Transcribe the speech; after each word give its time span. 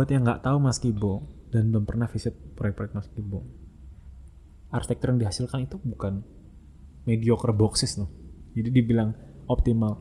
buat 0.00 0.08
yang 0.08 0.24
nggak 0.24 0.48
tahu 0.48 0.56
Mas 0.64 0.80
Kibo 0.80 1.28
dan 1.52 1.68
belum 1.68 1.84
pernah 1.84 2.08
visit 2.08 2.32
proyek-proyek 2.56 2.96
Mas 2.96 3.12
Kibo, 3.12 3.44
arsitektur 4.72 5.12
yang 5.12 5.28
dihasilkan 5.28 5.68
itu 5.68 5.76
bukan 5.76 6.24
mediocre 7.04 7.52
boxes 7.52 8.00
loh. 8.00 8.08
Jadi 8.56 8.72
dibilang 8.72 9.12
optimal. 9.44 10.00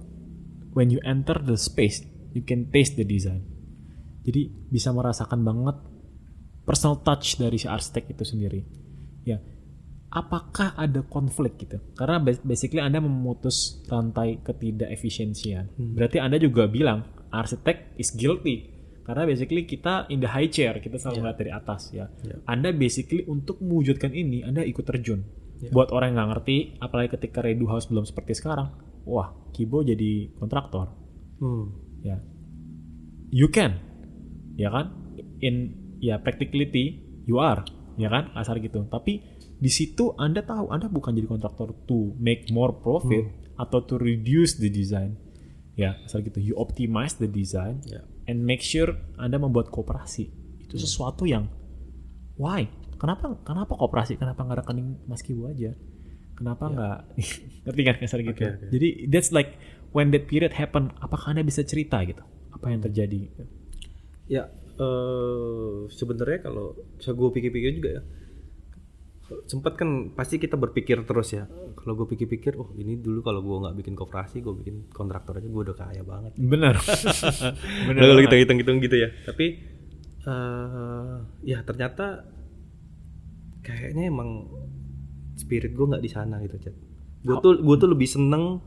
When 0.72 0.88
you 0.88 1.04
enter 1.04 1.36
the 1.36 1.60
space, 1.60 2.08
you 2.32 2.48
can 2.48 2.72
taste 2.72 2.96
the 2.96 3.04
design. 3.04 3.44
Jadi 4.24 4.72
bisa 4.72 4.96
merasakan 4.96 5.44
banget 5.44 5.76
personal 6.64 7.04
touch 7.04 7.36
dari 7.36 7.60
si 7.60 7.68
arsitek 7.68 8.16
itu 8.16 8.24
sendiri. 8.24 8.64
Ya, 9.28 9.44
apakah 10.16 10.80
ada 10.80 11.04
konflik 11.04 11.60
gitu? 11.60 11.76
Karena 12.00 12.24
bas- 12.24 12.40
basically 12.40 12.80
Anda 12.80 13.04
memutus 13.04 13.84
rantai 13.92 14.40
ketidakefisiensian. 14.48 15.76
Berarti 15.76 16.24
Anda 16.24 16.40
juga 16.40 16.72
bilang 16.72 17.04
arsitek 17.36 18.00
is 18.00 18.16
guilty. 18.16 18.79
Karena 19.10 19.26
basically 19.26 19.66
kita 19.66 20.06
in 20.14 20.22
the 20.22 20.30
high 20.30 20.46
chair, 20.46 20.78
kita 20.78 21.02
selalu 21.02 21.26
melihat 21.26 21.38
dari 21.42 21.50
atas 21.50 21.90
ya. 21.90 22.06
Anda 22.46 22.70
basically 22.70 23.26
untuk 23.26 23.58
mewujudkan 23.58 24.14
ini 24.14 24.46
Anda 24.46 24.62
ikut 24.62 24.86
terjun. 24.86 25.26
Buat 25.74 25.90
orang 25.90 26.14
yang 26.14 26.18
nggak 26.22 26.30
ngerti, 26.38 26.58
apalagi 26.78 27.18
ketika 27.18 27.42
Redu 27.42 27.66
House 27.66 27.90
belum 27.90 28.06
seperti 28.06 28.38
sekarang, 28.38 28.70
wah 29.10 29.34
Kibo 29.50 29.82
jadi 29.82 30.30
kontraktor. 30.38 30.94
Hmm. 31.42 31.74
ya. 32.06 32.22
You 33.34 33.50
can 33.50 33.82
ya 34.62 34.70
kan? 34.70 34.94
In 35.42 35.74
ya 35.98 36.22
practicality 36.22 37.02
you 37.26 37.42
are 37.42 37.66
ya 37.98 38.14
kan? 38.14 38.30
Asal 38.38 38.62
gitu. 38.62 38.86
Tapi 38.94 39.26
di 39.58 39.74
situ 39.74 40.14
anda 40.22 40.46
tahu 40.46 40.70
anda 40.70 40.86
bukan 40.86 41.18
jadi 41.18 41.26
kontraktor 41.26 41.74
to 41.90 42.14
make 42.22 42.46
more 42.54 42.78
profit 42.78 43.26
atau 43.58 43.82
to 43.84 43.98
reduce 43.98 44.56
the 44.62 44.70
design 44.70 45.18
ya 45.80 45.96
asal 46.04 46.20
gitu. 46.22 46.44
You 46.44 46.60
optimize 46.60 47.16
the 47.16 47.32
design 47.32 47.80
Ya. 47.88 48.04
and 48.28 48.44
make 48.44 48.60
sure 48.60 49.00
anda 49.16 49.40
membuat 49.40 49.72
kooperasi. 49.72 50.28
Itu 50.60 50.76
sesuatu 50.76 51.24
yang 51.24 51.48
why? 52.36 52.68
Kenapa 53.00 53.40
kenapa 53.48 53.80
kooperasi? 53.80 54.20
Kenapa 54.20 54.44
nggak 54.44 54.68
rekening 54.68 55.00
Mas 55.08 55.24
Kibo 55.24 55.48
aja? 55.48 55.72
Kenapa 56.36 56.68
nggak? 56.68 56.98
Ngerti 57.64 57.82
kan 57.88 57.96
kasar 57.96 58.20
gitu. 58.20 58.36
Oke, 58.36 58.44
oke. 58.60 58.68
jadi 58.70 58.88
that's 59.08 59.32
like 59.32 59.56
when 59.96 60.12
that 60.12 60.28
period 60.28 60.52
happen 60.52 60.92
apakah 61.00 61.32
anda 61.32 61.42
bisa 61.42 61.64
cerita 61.64 62.04
gitu? 62.04 62.22
Apa 62.52 62.76
yang 62.76 62.84
terjadi? 62.84 63.32
Ya, 64.28 64.52
eh 64.76 65.78
sebenarnya 65.90 66.44
kalau 66.44 66.76
saya 67.00 67.16
gue 67.16 67.30
pikir-pikir 67.34 67.72
juga 67.76 67.90
ya, 67.98 68.02
sempat 69.46 69.78
kan 69.78 70.14
pasti 70.14 70.42
kita 70.42 70.58
berpikir 70.58 71.06
terus 71.06 71.34
ya. 71.34 71.46
Kalau 71.78 71.94
gue 71.96 72.08
pikir-pikir, 72.10 72.58
oh 72.58 72.74
ini 72.76 72.98
dulu 72.98 73.22
kalau 73.22 73.42
gue 73.42 73.58
nggak 73.66 73.76
bikin 73.82 73.94
koperasi, 73.94 74.42
gue 74.42 74.54
bikin 74.58 74.76
kontraktor 74.90 75.38
aja, 75.38 75.48
gue 75.48 75.62
udah 75.62 75.78
kaya 75.78 76.02
banget. 76.02 76.34
benar 76.38 76.76
benar 77.88 78.02
Kalau 78.02 78.22
kita 78.26 78.38
hitung-hitung 78.42 78.78
gitu 78.82 78.96
ya. 78.98 79.10
Tapi 79.26 79.46
eh 80.20 81.16
ya 81.48 81.64
ternyata 81.64 82.28
kayaknya 83.64 84.10
emang 84.10 84.50
spirit 85.38 85.72
gue 85.74 85.86
nggak 85.86 86.04
di 86.04 86.12
sana 86.12 86.42
gitu, 86.44 86.58
Chat. 86.60 86.76
Gue 87.26 87.36
tuh 87.42 87.62
gue 87.62 87.76
tuh 87.78 87.90
lebih 87.90 88.10
seneng 88.10 88.64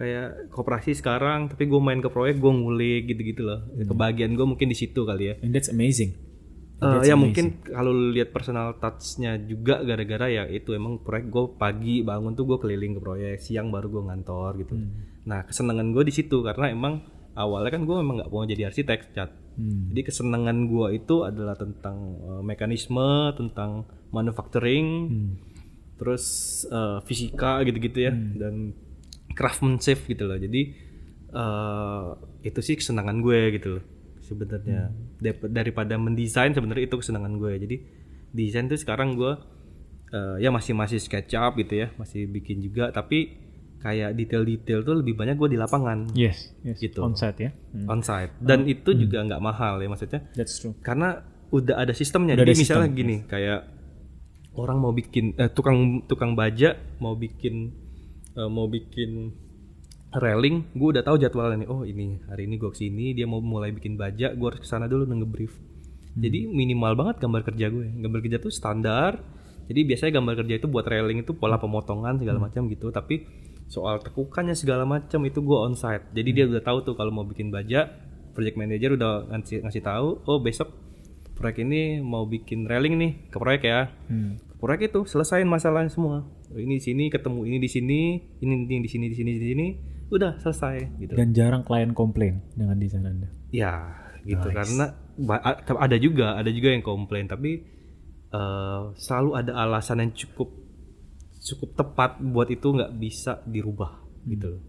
kayak 0.00 0.48
koperasi 0.48 0.96
sekarang, 0.96 1.52
tapi 1.52 1.68
gue 1.68 1.80
main 1.80 2.00
ke 2.00 2.08
proyek 2.08 2.40
gue 2.40 2.52
ngulik 2.52 3.02
gitu-gitu 3.12 3.44
loh. 3.44 3.68
Kebahagiaan 3.76 4.32
gue 4.32 4.46
mungkin 4.48 4.72
di 4.72 4.76
situ 4.76 5.04
kali 5.04 5.28
ya. 5.28 5.34
and 5.44 5.52
that's 5.52 5.68
amazing 5.68 6.29
Eh, 6.80 7.04
ya 7.04 7.12
mungkin 7.12 7.60
kalau 7.60 7.92
lihat 7.92 8.32
personal 8.32 8.72
touch-nya 8.80 9.36
juga 9.36 9.84
gara-gara 9.84 10.32
ya 10.32 10.48
itu 10.48 10.72
emang 10.72 11.04
proyek 11.04 11.28
gue 11.28 11.44
pagi 11.60 12.00
bangun 12.00 12.32
tuh 12.32 12.48
gue 12.48 12.56
keliling 12.56 12.96
ke 12.96 13.00
proyek 13.04 13.36
siang 13.36 13.68
baru 13.68 13.92
gue 13.92 14.02
ngantor 14.08 14.50
gitu. 14.64 14.80
Nah 15.28 15.44
kesenangan 15.44 15.92
gue 15.92 16.08
di 16.08 16.14
situ 16.16 16.40
karena 16.40 16.72
emang 16.72 17.04
awalnya 17.36 17.76
kan 17.76 17.84
gue 17.84 17.96
memang 18.00 18.24
nggak 18.24 18.30
mau 18.32 18.48
jadi 18.48 18.72
arsitek 18.72 19.12
cat. 19.12 19.28
Hmm. 19.60 19.92
Jadi 19.92 20.00
kesenangan 20.08 20.56
gue 20.72 20.86
itu 20.96 21.20
adalah 21.20 21.52
tentang 21.52 22.16
eh, 22.16 22.42
mekanisme, 22.48 23.36
tentang 23.36 23.84
manufacturing, 24.08 24.88
Hmm. 25.12 25.30
terus 26.00 26.24
eh, 26.64 27.04
fisika 27.04 27.60
gitu-gitu 27.60 28.08
ya 28.08 28.12
dan 28.16 28.72
craftsmanship 29.36 30.08
gitu 30.08 30.24
loh. 30.24 30.40
Jadi 30.40 30.88
eh 31.30 32.06
itu 32.40 32.60
sih 32.64 32.74
kesenangan 32.80 33.20
gue 33.20 33.40
gitu 33.60 33.68
loh 33.76 33.84
sebenarnya. 34.30 34.94
Dap- 35.18 35.50
daripada 35.50 35.98
mendesain 35.98 36.54
sebenarnya 36.54 36.86
itu 36.86 36.96
kesenangan 36.96 37.34
gue. 37.36 37.52
Jadi 37.58 37.76
desain 38.30 38.70
tuh 38.70 38.78
sekarang 38.78 39.18
gue 39.18 39.34
eh, 40.14 40.36
ya 40.38 40.54
masih 40.54 40.78
masih 40.78 41.02
SketchUp 41.02 41.58
gitu 41.58 41.82
ya 41.82 41.90
masih 41.98 42.30
bikin 42.30 42.62
juga. 42.62 42.94
Tapi 42.94 43.50
kayak 43.80 44.12
detail-detail 44.12 44.84
tuh 44.84 44.94
lebih 45.02 45.18
banyak 45.18 45.34
gue 45.34 45.56
di 45.56 45.58
lapangan. 45.58 46.14
Yes 46.14 46.54
yes. 46.62 46.78
Gitu. 46.78 47.02
onsite 47.02 47.38
ya? 47.42 47.50
Hmm. 47.74 47.90
onsite. 47.90 48.32
Dan 48.38 48.70
itu 48.70 48.94
juga 48.94 49.26
nggak 49.26 49.42
mahal 49.42 49.82
ya 49.82 49.88
maksudnya. 49.90 50.22
That's 50.38 50.62
true. 50.62 50.78
Karena 50.80 51.26
udah 51.50 51.82
ada 51.82 51.90
sistemnya. 51.90 52.38
Udah 52.38 52.46
jadi 52.46 52.54
ada 52.54 52.62
misalnya 52.62 52.88
sistem, 52.88 53.00
gini 53.02 53.16
kayak 53.26 53.60
orang 54.54 54.78
mau 54.82 54.92
bikin 54.92 55.34
eh, 55.38 55.50
tukang 55.50 56.04
tukang 56.10 56.34
baja 56.34 56.74
mau 56.98 57.14
bikin 57.14 57.70
eh, 58.34 58.50
mau 58.50 58.66
bikin 58.66 59.30
railing 60.10 60.66
gue 60.74 60.88
udah 60.96 61.06
tahu 61.06 61.16
jadwalnya 61.22 61.66
nih. 61.66 61.68
Oh 61.70 61.86
ini 61.86 62.18
hari 62.26 62.50
ini 62.50 62.58
gue 62.58 62.70
ke 62.72 62.78
sini 62.82 63.14
dia 63.14 63.30
mau 63.30 63.38
mulai 63.38 63.70
bikin 63.70 63.94
baja 63.94 64.34
gue 64.34 64.46
harus 64.46 64.60
ke 64.62 64.66
sana 64.66 64.90
dulu 64.90 65.06
nge-brief 65.06 65.70
jadi 66.18 66.50
minimal 66.50 66.98
banget 66.98 67.16
gambar 67.22 67.42
kerja 67.46 67.66
gue 67.70 67.86
gambar 68.02 68.20
kerja 68.24 68.38
tuh 68.42 68.50
standar. 68.50 69.22
Jadi 69.70 69.86
biasanya 69.86 70.12
gambar 70.18 70.34
kerja 70.42 70.54
itu 70.58 70.66
buat 70.66 70.82
railing 70.82 71.22
itu 71.22 71.38
pola 71.38 71.62
pemotongan 71.62 72.18
segala 72.18 72.42
macam 72.42 72.66
gitu. 72.66 72.90
Tapi 72.90 73.22
soal 73.70 74.02
tekukannya 74.02 74.58
segala 74.58 74.82
macam 74.82 75.22
itu 75.22 75.38
gue 75.38 75.58
onsite. 75.58 76.10
Jadi 76.10 76.30
dia 76.34 76.44
udah 76.50 76.62
tahu 76.62 76.82
tuh 76.82 76.94
kalau 76.98 77.14
mau 77.14 77.22
bikin 77.22 77.54
baja 77.54 77.86
project 78.34 78.58
manager 78.58 78.98
udah 78.98 79.30
ngasih 79.30 79.62
ngasih 79.66 79.82
tahu 79.82 80.22
oh 80.26 80.38
besok 80.42 80.70
proyek 81.34 81.66
ini 81.66 82.02
mau 82.02 82.26
bikin 82.26 82.66
railing 82.66 82.98
nih 82.98 83.12
ke 83.30 83.36
proyek 83.38 83.62
ya. 83.62 83.94
Hmm. 84.10 84.42
Ke 84.42 84.54
proyek 84.58 84.90
itu 84.90 85.06
selesain 85.06 85.46
masalahnya 85.46 85.94
semua. 85.94 86.26
Ini 86.50 86.82
di 86.82 86.82
sini 86.82 87.04
ketemu 87.06 87.46
ini 87.46 87.58
di 87.62 87.70
sini 87.70 88.00
ini 88.42 88.54
ini 88.66 88.82
di 88.82 88.90
sini 88.90 89.06
di 89.06 89.14
sini 89.14 89.30
di 89.38 89.46
sini 89.46 89.66
udah 90.10 90.42
selesai 90.42 90.76
gitu. 90.98 91.14
Dan 91.14 91.30
jarang 91.30 91.62
klien 91.62 91.94
komplain 91.94 92.42
dengan 92.58 92.76
desain 92.76 93.06
anda. 93.06 93.30
Ya 93.54 93.94
gitu. 94.26 94.50
Karena 94.50 94.92
ba- 95.16 95.42
a- 95.42 95.62
ada 95.80 95.96
juga 95.96 96.34
ada 96.34 96.50
juga 96.50 96.74
yang 96.74 96.82
komplain. 96.82 97.30
Tapi 97.30 97.62
eh, 98.30 98.82
selalu 98.98 99.30
ada 99.38 99.52
alasan 99.54 100.02
yang 100.02 100.12
cukup 100.14 100.50
cukup 101.40 101.70
tepat 101.78 102.20
buat 102.20 102.50
itu 102.50 102.68
nggak 102.68 102.92
bisa 102.98 103.40
dirubah 103.46 104.02
gitu 104.26 104.58
loh. 104.58 104.62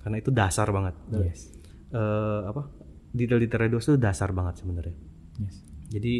Karena 0.00 0.16
itu 0.18 0.30
dasar 0.32 0.68
banget. 0.72 0.94
Yes. 1.12 1.52
Eh, 1.92 2.40
apa 2.48 2.72
detail-detail 3.12 3.68
redos 3.68 3.86
itu 3.88 3.96
dasar 4.00 4.32
banget 4.32 4.64
sebenarnya. 4.64 4.96
Yes. 5.40 5.56
Jadi 5.92 6.14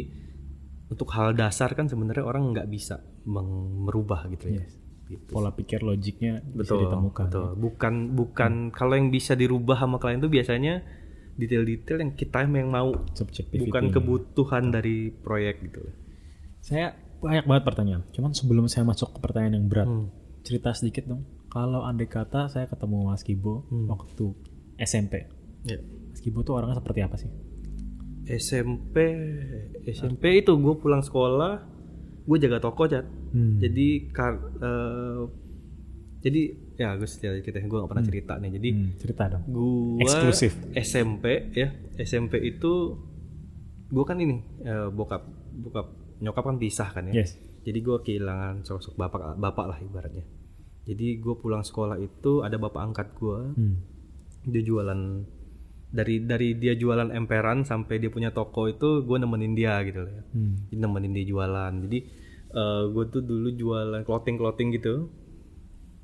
untuk 0.87 1.11
hal 1.11 1.35
dasar 1.35 1.75
kan 1.75 1.91
sebenarnya 1.91 2.23
orang 2.23 2.55
nggak 2.55 2.69
bisa 2.71 3.01
merubah 3.27 4.23
gitu 4.31 4.53
ya. 4.53 4.63
Yes 4.63 4.86
Gitu. 5.07 5.31
pola 5.31 5.49
pikir 5.49 5.81
logiknya 5.81 6.43
bisa 6.43 6.75
betul 6.75 6.79
ditemukan 6.83 7.25
betul. 7.27 7.47
bukan 7.55 7.93
bukan 8.11 8.51
kalau 8.69 8.93
yang 8.93 9.07
bisa 9.07 9.33
dirubah 9.33 9.79
sama 9.79 9.97
klien 9.97 10.19
itu 10.19 10.27
biasanya 10.27 10.83
detail-detail 11.33 12.01
yang 12.01 12.11
kita 12.11 12.43
yang 12.43 12.67
mau. 12.67 12.91
Bukan 13.53 13.83
kebutuhan 13.89 14.67
dari 14.67 15.09
proyek 15.13 15.63
gitu 15.63 15.79
saya 16.59 16.91
banyak 17.17 17.45
banget 17.45 17.63
pertanyaan 17.63 18.03
cuman 18.11 18.35
sebelum 18.35 18.67
saya 18.67 18.83
masuk 18.83 19.15
ke 19.15 19.19
pertanyaan 19.19 19.55
yang 19.55 19.67
berat 19.67 19.87
Hmm. 19.87 20.11
cerita 20.43 20.71
sedikit 20.71 21.07
dong. 21.07 21.23
Kalau 21.47 21.81
andai 21.81 22.05
kata 22.05 22.47
saya 22.47 22.67
ketemu 22.67 23.07
Mas 23.07 23.23
Kibo 23.23 23.63
Hmm. 23.67 23.87
waktu 23.87 24.35
SMP 24.77 25.27
ya. 25.63 25.79
Mas 26.09 26.19
Kibo 26.19 26.43
tuh 26.43 26.55
orangnya 26.55 26.77
seperti 26.77 26.99
apa 26.99 27.15
sih? 27.15 27.31
SMP 28.25 28.95
SMP 29.85 30.43
itu 30.43 30.51
gue 30.53 30.75
pulang 30.75 30.99
sekolah 30.99 31.76
gue 32.27 32.37
jaga 32.37 32.59
toko 32.59 32.83
cat 32.85 33.07
Hmm. 33.27 33.55
jadi 33.57 33.87
kar, 34.09 34.33
eh, 34.57 35.21
jadi 36.19 36.41
ya 36.75 36.93
gue 36.93 37.05
cerita. 37.05 37.39
Kita 37.41 37.57
gue 37.61 37.77
gak 37.77 37.87
pernah 37.87 38.03
cerita 38.03 38.33
nih. 38.35 38.51
Jadi 38.51 38.69
Hmm, 38.69 38.89
cerita 38.97 39.23
dong. 39.27 39.43
gua 39.47 40.01
Eksklusif. 40.01 40.53
SMP 40.73 41.25
ya. 41.53 41.71
SMP 41.97 42.39
itu 42.41 42.99
gue 43.87 44.03
kan 44.03 44.17
ini 44.17 44.35
eh, 44.61 44.87
bokap 44.89 45.23
bokap 45.55 45.87
nyokap 46.17 46.43
kan 46.45 46.57
pisah 46.57 46.89
kan 46.89 47.07
ya. 47.07 47.21
Yes. 47.21 47.35
Jadi 47.61 47.79
gue 47.79 47.97
kehilangan 48.01 48.63
sosok 48.63 48.95
bapak 48.95 49.35
bapak 49.35 49.65
lah 49.65 49.77
ibaratnya. 49.77 50.23
Jadi 50.83 51.17
gue 51.17 51.35
pulang 51.35 51.61
sekolah 51.61 51.95
itu 51.97 52.41
ada 52.41 52.55
bapak 52.55 52.81
angkat 52.81 53.07
gue 53.13 53.39
Hmm. 53.53 53.75
dia 54.43 54.61
jualan 54.61 55.01
dari 55.87 56.19
dari 56.23 56.55
dia 56.59 56.75
jualan 56.75 57.09
emperan 57.15 57.63
sampai 57.63 57.97
dia 57.97 58.11
punya 58.11 58.35
toko 58.35 58.67
itu 58.67 59.07
gue 59.07 59.17
nemenin 59.17 59.53
dia 59.55 59.79
gitu 59.87 60.03
loh 60.03 60.11
ya. 60.11 60.23
Hmm. 60.35 60.53
Jadi 60.67 60.77
nemenin 60.77 61.11
dia 61.15 61.25
jualan. 61.27 61.73
Jadi 61.87 61.99
gue 62.91 63.05
tuh 63.11 63.21
dulu 63.21 63.49
jualan 63.53 64.01
clothing 64.03 64.35
clothing 64.35 64.69
gitu. 64.75 65.07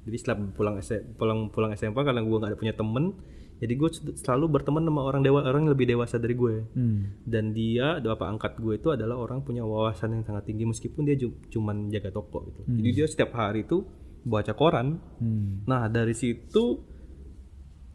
Jadi 0.04 0.18
setelah 0.20 0.38
pulang 0.52 0.76
pulang 1.16 1.40
pulang 1.52 1.72
SMP 1.76 2.04
karena 2.04 2.24
gue 2.24 2.38
nggak 2.38 2.52
ada 2.52 2.60
punya 2.60 2.76
temen 2.76 3.16
jadi 3.64 3.80
gue 3.80 3.90
selalu 4.20 4.60
berteman 4.60 4.84
sama 4.84 5.08
orang 5.08 5.24
dewa 5.24 5.40
orang 5.48 5.64
yang 5.64 5.72
lebih 5.72 5.88
dewasa 5.96 6.20
dari 6.20 6.36
gue 6.36 6.68
Hmm. 6.76 7.24
dan 7.24 7.56
dia 7.56 7.96
bapak 8.04 8.28
angkat 8.36 8.54
gue 8.60 8.76
itu 8.76 8.92
adalah 8.92 9.16
orang 9.16 9.40
punya 9.40 9.64
wawasan 9.64 10.20
yang 10.20 10.24
sangat 10.28 10.52
tinggi 10.52 10.68
meskipun 10.68 11.08
dia 11.08 11.16
cuman 11.48 11.88
jaga 11.88 12.12
toko 12.12 12.44
gitu. 12.52 12.62
Jadi 12.68 12.90
dia 12.92 13.08
setiap 13.08 13.32
hari 13.40 13.64
itu 13.64 13.88
baca 14.28 14.52
koran. 14.52 15.00
Hmm. 15.24 15.64
nah 15.64 15.88
dari 15.88 16.12
situ 16.12 16.84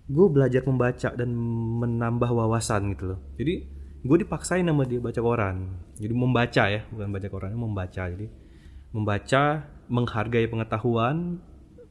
gue 0.08 0.26
belajar 0.32 0.64
membaca 0.64 1.12
dan 1.12 1.28
menambah 1.84 2.31
wawasan 2.32 2.96
gitu 2.96 3.14
loh. 3.14 3.20
Jadi 3.37 3.55
gue 4.00 4.16
dipaksain 4.25 4.64
sama 4.64 4.88
dia 4.88 5.05
baca 5.05 5.20
koran. 5.20 5.56
Jadi 6.00 6.14
membaca 6.16 6.64
ya 6.72 6.81
bukan 6.88 7.08
baca 7.12 7.28
koran 7.28 7.52
membaca. 7.52 8.02
Jadi 8.08 8.26
membaca 8.96 9.69
menghargai 9.93 10.49
pengetahuan 10.49 11.37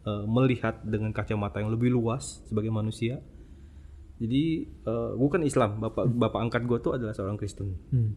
eh, 0.02 0.25
melihat 0.25 0.81
dengan 0.81 1.14
kacamata 1.14 1.62
yang 1.62 1.69
lebih 1.69 1.94
luas 1.94 2.42
sebagai 2.50 2.74
manusia. 2.74 3.22
Jadi 4.18 4.66
eh, 4.66 5.12
gue 5.13 5.30
kan 5.30 5.46
Islam. 5.46 5.78
Bapak 5.78 6.10
bapak 6.10 6.40
angkat 6.42 6.62
gue 6.66 6.78
tuh 6.81 6.98
adalah 6.98 7.13
seorang 7.13 7.38
Kristen. 7.38 7.78
Hmm. 7.94 8.13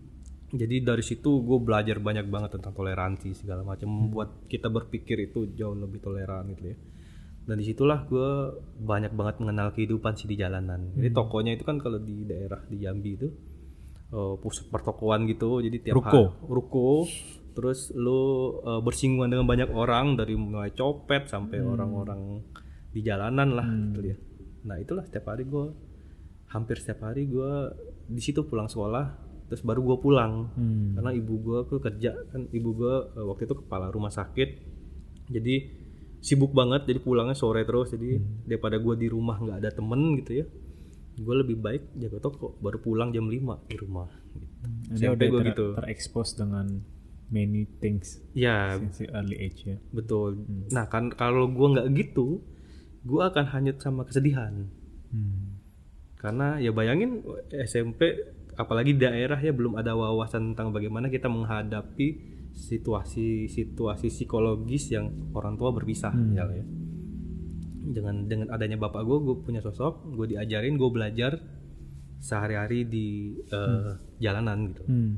jadi 0.51 0.83
dari 0.83 0.99
situ 0.99 1.47
gue 1.47 1.63
belajar 1.63 2.03
banyak 2.03 2.27
banget 2.27 2.59
tentang 2.59 2.73
toleransi 2.73 3.37
segala 3.37 3.63
macam. 3.63 3.87
Membuat 3.87 4.49
kita 4.49 4.73
berpikir 4.73 5.29
itu 5.29 5.53
jauh 5.55 5.77
lebih 5.77 6.01
toleran 6.03 6.57
gitu 6.57 6.75
ya 6.75 6.79
dan 7.41 7.57
di 7.57 7.65
situlah 7.65 8.05
gue 8.07 8.29
banyak 8.79 9.11
banget 9.11 9.41
mengenal 9.41 9.73
kehidupan 9.73 10.15
sih 10.15 10.29
di 10.29 10.37
jalanan. 10.37 10.93
Jadi 10.95 11.09
tokonya 11.11 11.57
itu 11.57 11.65
kan 11.65 11.81
kalau 11.81 11.99
di 11.99 12.23
daerah 12.23 12.61
di 12.65 12.77
Jambi 12.79 13.11
itu 13.17 13.29
eh, 14.11 14.35
pusat 14.39 14.69
pertokoan 14.69 15.27
gitu. 15.27 15.59
Jadi 15.59 15.77
tiap 15.81 15.99
Ruko. 15.99 16.11
hari- 16.11 16.31
ruko. 16.47 16.91
Terus 17.51 17.91
lu 17.97 18.21
eh, 18.63 18.81
bersinggungan 18.81 19.31
dengan 19.33 19.47
banyak 19.49 19.71
orang 19.73 20.15
dari 20.15 20.39
mulai 20.39 20.71
copet 20.71 21.27
sampai 21.27 21.59
orang-orang 21.59 22.45
di 22.91 23.01
jalanan 23.03 23.49
lah 23.55 23.67
gitu 23.67 24.01
ya. 24.05 24.17
Nah 24.67 24.77
itulah 24.79 25.03
setiap 25.03 25.31
hari 25.31 25.47
gue 25.47 25.67
hampir 26.51 26.77
setiap 26.79 27.07
hari 27.07 27.27
gue 27.27 27.51
di 28.11 28.19
situ 28.19 28.43
pulang 28.43 28.67
sekolah 28.67 29.07
terus 29.47 29.63
baru 29.63 29.83
gue 29.83 29.99
pulang. 29.99 30.55
Hmm. 30.55 30.95
karena 30.95 31.11
ibu 31.11 31.35
gue 31.41 31.59
kerja 31.81 32.15
kan 32.31 32.47
ibu 32.51 32.71
gue 32.77 32.95
eh, 33.17 33.25
waktu 33.27 33.43
itu 33.49 33.55
kepala 33.59 33.91
rumah 33.91 34.13
sakit. 34.13 34.49
Jadi 35.31 35.80
sibuk 36.21 36.53
banget 36.53 36.85
jadi 36.85 37.01
pulangnya 37.01 37.37
sore 37.37 37.65
terus 37.65 37.97
jadi 37.97 38.21
daripada 38.45 38.77
gue 38.77 38.95
di 39.01 39.09
rumah 39.09 39.41
nggak 39.41 39.59
ada 39.65 39.71
temen 39.73 40.21
gitu 40.21 40.45
ya 40.45 40.47
gue 41.21 41.35
lebih 41.37 41.57
baik 41.61 41.83
jaga 42.01 42.19
toko 42.23 42.57
baru 42.61 42.81
pulang 42.81 43.13
jam 43.13 43.29
5 43.29 43.69
di 43.69 43.77
rumah 43.77 44.09
gitu. 44.89 45.13
Udah 45.13 45.13
gue 45.17 45.41
ter- 45.43 45.49
gitu. 45.53 45.67
terekspos 45.77 46.39
dengan 46.39 46.67
many 47.31 47.69
things 47.79 48.21
ya. 48.33 48.77
since 48.81 49.05
the 49.05 49.09
early 49.13 49.37
age 49.37 49.69
ya. 49.69 49.77
betul. 49.93 50.41
Nah 50.73 50.89
kan 50.89 51.13
kalau 51.13 51.47
gue 51.51 51.69
nggak 51.77 51.89
gitu 51.97 52.41
gue 53.05 53.23
akan 53.23 53.45
hanyut 53.53 53.81
sama 53.81 54.05
kesedihan. 54.05 54.69
Hmm. 55.11 55.59
karena 56.23 56.63
ya 56.63 56.71
bayangin 56.71 57.19
SMP 57.51 58.15
apalagi 58.55 58.95
daerah 58.95 59.35
ya 59.43 59.51
belum 59.51 59.75
ada 59.75 59.99
wawasan 59.99 60.55
tentang 60.55 60.71
bagaimana 60.71 61.11
kita 61.11 61.27
menghadapi 61.27 62.09
situasi-situasi 62.53 64.09
psikologis 64.09 64.91
yang 64.91 65.31
orang 65.35 65.55
tua 65.57 65.71
berpisah 65.71 66.13
ya 66.35 66.45
ya 66.47 66.65
dengan 67.91 68.29
dengan 68.31 68.49
adanya 68.55 68.79
bapak 68.79 69.03
gue 69.03 69.19
gue 69.25 69.37
punya 69.43 69.61
sosok 69.61 70.15
gue 70.15 70.37
diajarin 70.37 70.79
gue 70.79 70.91
belajar 70.93 71.41
sehari-hari 72.21 72.85
di 72.87 73.07
eh, 73.51 73.93
jalanan 74.21 74.71
gitu 74.71 74.83
Hmm. 74.87 75.13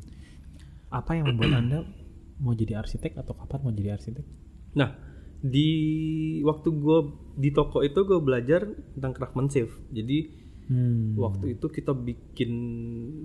Apa 0.92 1.16
yang 1.16 1.32
membuat 1.32 1.56
anda 1.56 1.78
mau 2.36 2.52
jadi 2.52 2.76
arsitek 2.84 3.16
atau 3.16 3.32
kapan 3.32 3.58
mau 3.64 3.72
jadi 3.72 3.96
arsitek? 3.96 4.24
nah 4.72 4.96
di 5.42 5.68
waktu 6.40 6.68
gue 6.70 6.98
di 7.36 7.50
toko 7.52 7.82
itu 7.82 8.06
gue 8.06 8.20
belajar 8.22 8.64
tentang 8.96 9.12
craftsmanship 9.12 9.68
jadi 9.90 10.40
Hmm. 10.62 11.18
waktu 11.18 11.58
itu 11.58 11.66
kita 11.68 11.90
bikin 11.90 12.50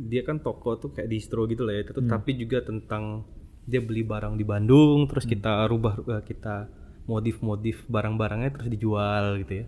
dia 0.09 0.25
kan 0.25 0.41
toko 0.41 0.73
tuh 0.81 0.89
kayak 0.89 1.07
distro 1.07 1.45
gitu 1.45 1.63
lah 1.63 1.77
ya 1.79 1.85
itu 1.85 2.01
tapi 2.09 2.33
juga 2.33 2.65
tentang 2.65 3.23
dia 3.67 3.83
beli 3.83 4.07
barang 4.07 4.39
di 4.39 4.47
Bandung 4.47 5.11
terus 5.11 5.27
kita 5.27 5.67
rubah 5.67 5.99
eh, 6.07 6.23
kita 6.23 6.71
modif-modif 7.07 7.83
barang-barangnya 7.91 8.49
terus 8.55 8.69
dijual 8.71 9.43
gitu 9.43 9.63
ya. 9.63 9.65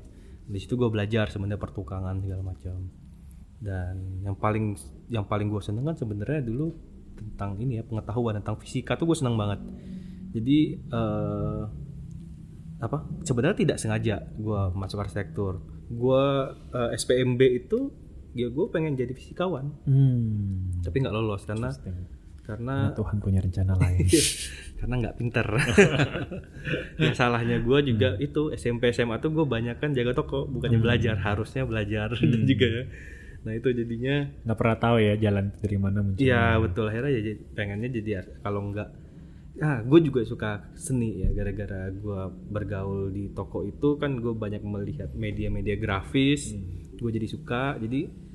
Di 0.50 0.60
situ 0.60 0.80
gue 0.80 0.88
belajar 0.88 1.28
sebenarnya 1.28 1.60
pertukangan 1.60 2.20
segala 2.24 2.56
macam. 2.56 2.88
Dan 3.60 4.24
yang 4.24 4.40
paling 4.40 4.76
yang 5.12 5.28
paling 5.28 5.52
gue 5.52 5.60
seneng 5.60 5.84
kan 5.88 5.96
sebenarnya 6.00 6.44
dulu 6.44 6.72
tentang 7.20 7.60
ini 7.60 7.80
ya 7.80 7.84
pengetahuan 7.84 8.40
tentang 8.40 8.56
fisika 8.56 8.96
tuh 8.96 9.12
gue 9.12 9.18
seneng 9.20 9.36
banget. 9.36 9.60
Jadi 10.36 10.60
eh, 10.80 11.64
apa 12.80 13.04
sebenarnya 13.28 13.58
tidak 13.60 13.78
sengaja 13.84 14.24
gue 14.36 14.62
masuk 14.76 15.04
arsitektur. 15.04 15.60
Gue 15.92 16.24
eh, 16.76 16.90
SPMB 16.96 17.42
itu 17.68 17.92
ya 18.36 18.48
gue 18.48 18.66
pengen 18.72 18.96
jadi 18.96 19.12
fisikawan. 19.12 19.68
Hmm. 19.84 20.80
tapi 20.80 21.02
nggak 21.04 21.12
lolos 21.12 21.44
karena 21.44 21.74
karena 22.50 22.98
Tuhan 22.98 23.22
punya 23.22 23.40
rencana 23.46 23.78
lain. 23.78 24.10
karena 24.82 24.96
nggak 25.06 25.16
pinter. 25.22 25.46
Yang 27.04 27.14
salahnya 27.14 27.62
gue 27.62 27.80
juga 27.94 28.18
itu 28.18 28.50
SMP 28.58 28.90
SMA 28.90 29.22
tuh 29.22 29.30
gue 29.30 29.46
banyak 29.46 29.78
kan 29.78 29.94
jaga 29.94 30.18
toko 30.18 30.50
bukannya 30.50 30.82
belajar 30.82 31.22
harusnya 31.22 31.68
belajar. 31.70 32.10
Juga 32.50 32.68
ya. 32.68 32.84
Nah 33.40 33.54
itu 33.56 33.70
jadinya 33.72 34.28
Nggak 34.48 34.58
pernah 34.58 34.78
tahu 34.82 34.98
ya 34.98 35.14
jalan 35.22 35.54
dari 35.62 35.78
mana 35.78 36.00
muncul. 36.02 36.24
Iya 36.24 36.58
betul. 36.58 36.90
Akhirnya 36.90 37.12
ya 37.14 37.22
jadi- 37.22 37.42
pengennya 37.54 37.90
jadi 37.94 38.12
kalau 38.42 38.72
enggak 38.72 38.90
ah 39.60 39.84
gue 39.84 40.00
juga 40.00 40.24
suka 40.24 40.72
seni 40.80 41.20
ya 41.20 41.36
gara-gara 41.36 41.92
gue 41.92 42.22
bergaul 42.48 43.12
di 43.12 43.28
toko 43.36 43.68
itu 43.68 44.00
kan 44.00 44.16
gue 44.24 44.32
banyak 44.32 44.64
melihat 44.64 45.12
media-media 45.14 45.76
grafis. 45.76 46.56
Gue 46.98 47.12
jadi 47.14 47.28
suka. 47.28 47.76
Jadi 47.78 48.29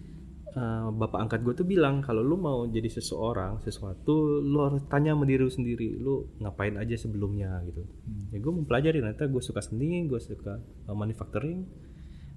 eh, 0.54 0.86
bapak 0.90 1.18
angkat 1.20 1.40
gue 1.42 1.54
tuh 1.54 1.66
bilang 1.66 1.98
kalau 1.98 2.22
lu 2.22 2.36
mau 2.36 2.64
jadi 2.66 2.86
seseorang 2.88 3.58
sesuatu 3.60 4.40
lu 4.40 4.58
harus 4.62 4.82
tanya 4.86 5.12
sama 5.12 5.24
diri 5.24 5.42
lu 5.42 5.50
sendiri 5.50 5.88
lu 5.98 6.14
ngapain 6.38 6.74
aja 6.74 6.94
sebelumnya 6.94 7.58
gitu 7.66 7.82
ya 8.30 8.38
gue 8.38 8.52
mempelajari 8.54 8.98
ternyata 8.98 9.26
gue 9.26 9.42
suka 9.42 9.60
seni 9.60 10.06
gue 10.06 10.18
suka 10.18 10.56
eh, 10.60 10.94
manufacturing 10.94 11.66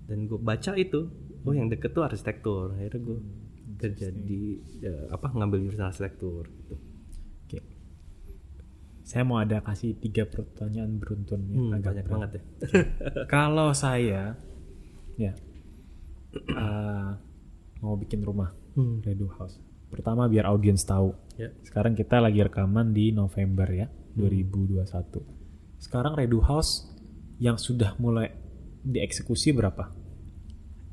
dan 0.08 0.25
gue 0.25 0.40
baca 0.40 0.74
itu 0.74 1.06
oh 1.44 1.53
yang 1.53 1.68
deket 1.68 1.91
tuh 1.91 2.01
arsitektur 2.01 2.74
akhirnya 2.74 3.01
gue 3.03 3.20
kerja 3.77 4.08
di 4.10 4.58
eh, 4.82 5.06
apa 5.08 5.30
ngambil 5.30 5.62
jurusan 5.63 5.86
arsitektur 5.86 6.50
gitu. 6.50 6.75
Oke. 7.46 7.60
Saya 9.03 9.24
mau 9.24 9.38
ada 9.38 9.62
kasih 9.62 9.96
tiga 9.96 10.25
pertanyaan 10.25 10.98
beruntun 10.98 11.39
ya, 11.46 11.56
Hmm, 11.56 11.72
agak 11.72 11.84
banyak 11.94 12.03
berat. 12.03 12.12
banget 12.12 12.30
ya 12.34 12.41
Kalau 13.30 13.70
saya 13.72 14.34
ya 15.15 15.32
eh, 16.63 17.10
mau 17.88 17.96
bikin 17.96 18.20
rumah 18.20 18.51
Hmm. 18.75 19.00
Redo 19.01 19.32
House. 19.34 19.58
Pertama 19.88 20.27
biar 20.27 20.46
audiens 20.46 20.84
tahu. 20.84 21.15
ya 21.34 21.50
Sekarang 21.63 21.96
kita 21.96 22.20
lagi 22.20 22.38
rekaman 22.39 22.91
di 22.91 23.10
November 23.10 23.65
ya, 23.65 23.88
2021. 24.13 25.24
Sekarang 25.77 26.13
Redo 26.13 26.38
House 26.39 26.86
yang 27.38 27.56
sudah 27.56 27.96
mulai 27.96 28.29
dieksekusi 28.84 29.50
berapa? 29.51 29.89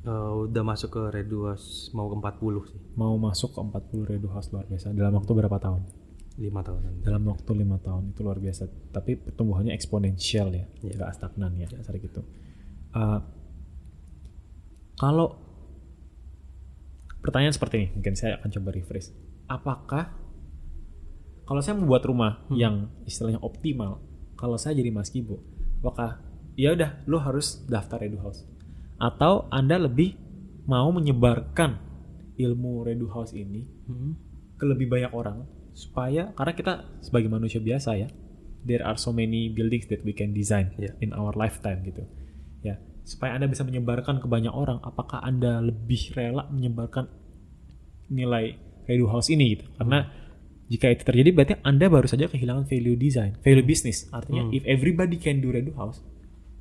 Eh, 0.00 0.10
udah 0.46 0.62
masuk 0.62 0.90
ke 0.90 1.02
Reduas 1.10 1.88
mau 1.90 2.06
ke 2.06 2.16
40 2.16 2.60
sih 2.66 2.80
Mau 2.94 3.16
masuk 3.16 3.52
ke 3.52 3.60
40 3.60 4.04
Redo 4.06 4.28
House 4.30 4.48
luar 4.48 4.64
biasa. 4.64 4.92
Dalam 4.92 5.12
waktu 5.14 5.32
berapa 5.34 5.58
tahun? 5.58 5.82
lima 6.34 6.60
tahunan 6.60 6.92
Dalam 7.00 7.22
waktu 7.24 7.50
lima 7.54 7.78
tahun 7.78 8.10
itu 8.10 8.20
luar 8.20 8.38
biasa. 8.38 8.66
Tapi 8.90 9.16
pertumbuhannya 9.18 9.70
eksponensial 9.70 10.50
ya, 10.50 10.66
Iya. 10.80 10.94
nggak 10.94 11.12
stagnan 11.14 11.52
ya, 11.54 11.68
dasar 11.68 11.94
gitu. 11.96 12.20
Eh, 12.92 13.20
kalau 14.94 15.43
pertanyaan 17.24 17.56
seperti 17.56 17.74
ini, 17.80 17.88
mungkin 17.96 18.14
saya 18.14 18.36
akan 18.36 18.52
coba 18.52 18.68
refresh. 18.70 19.08
Apakah 19.48 20.12
kalau 21.44 21.60
saya 21.60 21.76
membuat 21.76 22.04
rumah 22.04 22.44
yang 22.52 22.92
istilahnya 23.04 23.40
optimal, 23.40 24.00
kalau 24.36 24.56
saya 24.56 24.76
jadi 24.76 24.92
Mas 24.92 25.08
Kibo, 25.08 25.40
apakah 25.80 26.20
ya 26.54 26.72
udah 26.72 27.00
lo 27.04 27.16
harus 27.18 27.64
daftar 27.64 28.00
Redu 28.00 28.20
House? 28.20 28.44
Atau 28.96 29.48
Anda 29.48 29.76
lebih 29.76 30.16
mau 30.64 30.88
menyebarkan 30.88 31.76
ilmu 32.36 32.84
Redu 32.84 33.08
House 33.08 33.32
ini 33.32 33.64
Hmm. 33.84 34.16
ke 34.56 34.64
lebih 34.64 34.88
banyak 34.88 35.12
orang 35.12 35.44
supaya 35.76 36.32
karena 36.32 36.52
kita 36.54 36.72
sebagai 37.02 37.28
manusia 37.28 37.60
biasa 37.60 37.98
ya 37.98 38.08
there 38.64 38.80
are 38.80 38.96
so 38.96 39.12
many 39.12 39.52
buildings 39.52 39.84
that 39.86 40.00
we 40.06 40.16
can 40.16 40.32
design 40.32 40.72
Yeah. 40.80 40.96
in 41.04 41.12
our 41.12 41.36
lifetime 41.36 41.84
gitu 41.84 42.06
supaya 43.04 43.36
anda 43.36 43.46
bisa 43.46 43.62
menyebarkan 43.62 44.18
ke 44.18 44.26
banyak 44.26 44.52
orang 44.52 44.80
apakah 44.80 45.20
anda 45.20 45.60
lebih 45.60 46.16
rela 46.16 46.48
menyebarkan 46.48 47.06
nilai 48.08 48.56
value 48.88 49.08
house 49.08 49.28
ini 49.28 49.56
gitu 49.56 49.64
karena 49.76 50.08
jika 50.72 50.88
itu 50.88 51.04
terjadi 51.04 51.30
berarti 51.36 51.54
anda 51.60 51.86
baru 51.92 52.08
saja 52.08 52.26
kehilangan 52.32 52.64
value 52.64 52.96
design 52.96 53.36
value 53.44 53.64
business 53.64 54.08
artinya 54.08 54.48
if 54.50 54.64
everybody 54.64 55.20
can 55.20 55.44
do 55.44 55.52
redo 55.52 55.76
house 55.76 56.00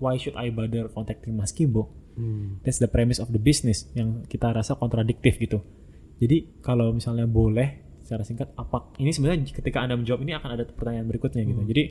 why 0.04 0.20
should 0.20 0.36
I 0.36 0.52
bother 0.52 0.92
contacting 0.92 1.40
Mas 1.40 1.56
Kibo 1.56 2.04
Hmm. 2.14 2.62
That's 2.62 2.78
the 2.78 2.90
premise 2.90 3.18
of 3.18 3.34
the 3.34 3.42
business 3.42 3.90
yang 3.98 4.26
kita 4.30 4.54
rasa 4.54 4.78
kontradiktif 4.78 5.42
gitu. 5.42 5.66
Jadi 6.22 6.62
kalau 6.62 6.94
misalnya 6.94 7.26
boleh 7.26 7.98
secara 8.06 8.22
singkat 8.22 8.54
apa 8.54 8.94
ini 9.02 9.10
sebenarnya 9.10 9.50
ketika 9.50 9.82
Anda 9.82 9.98
menjawab 9.98 10.22
ini 10.22 10.34
akan 10.38 10.50
ada 10.54 10.64
pertanyaan 10.70 11.10
berikutnya 11.10 11.42
gitu. 11.44 11.62
Jadi 11.66 11.84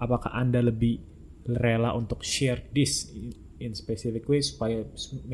apakah 0.00 0.32
Anda 0.32 0.64
lebih 0.64 0.96
rela 1.46 1.92
untuk 1.94 2.24
share 2.24 2.72
this 2.72 3.12
in 3.58 3.72
specific 3.72 4.26
way 4.26 4.38
supaya 4.38 4.84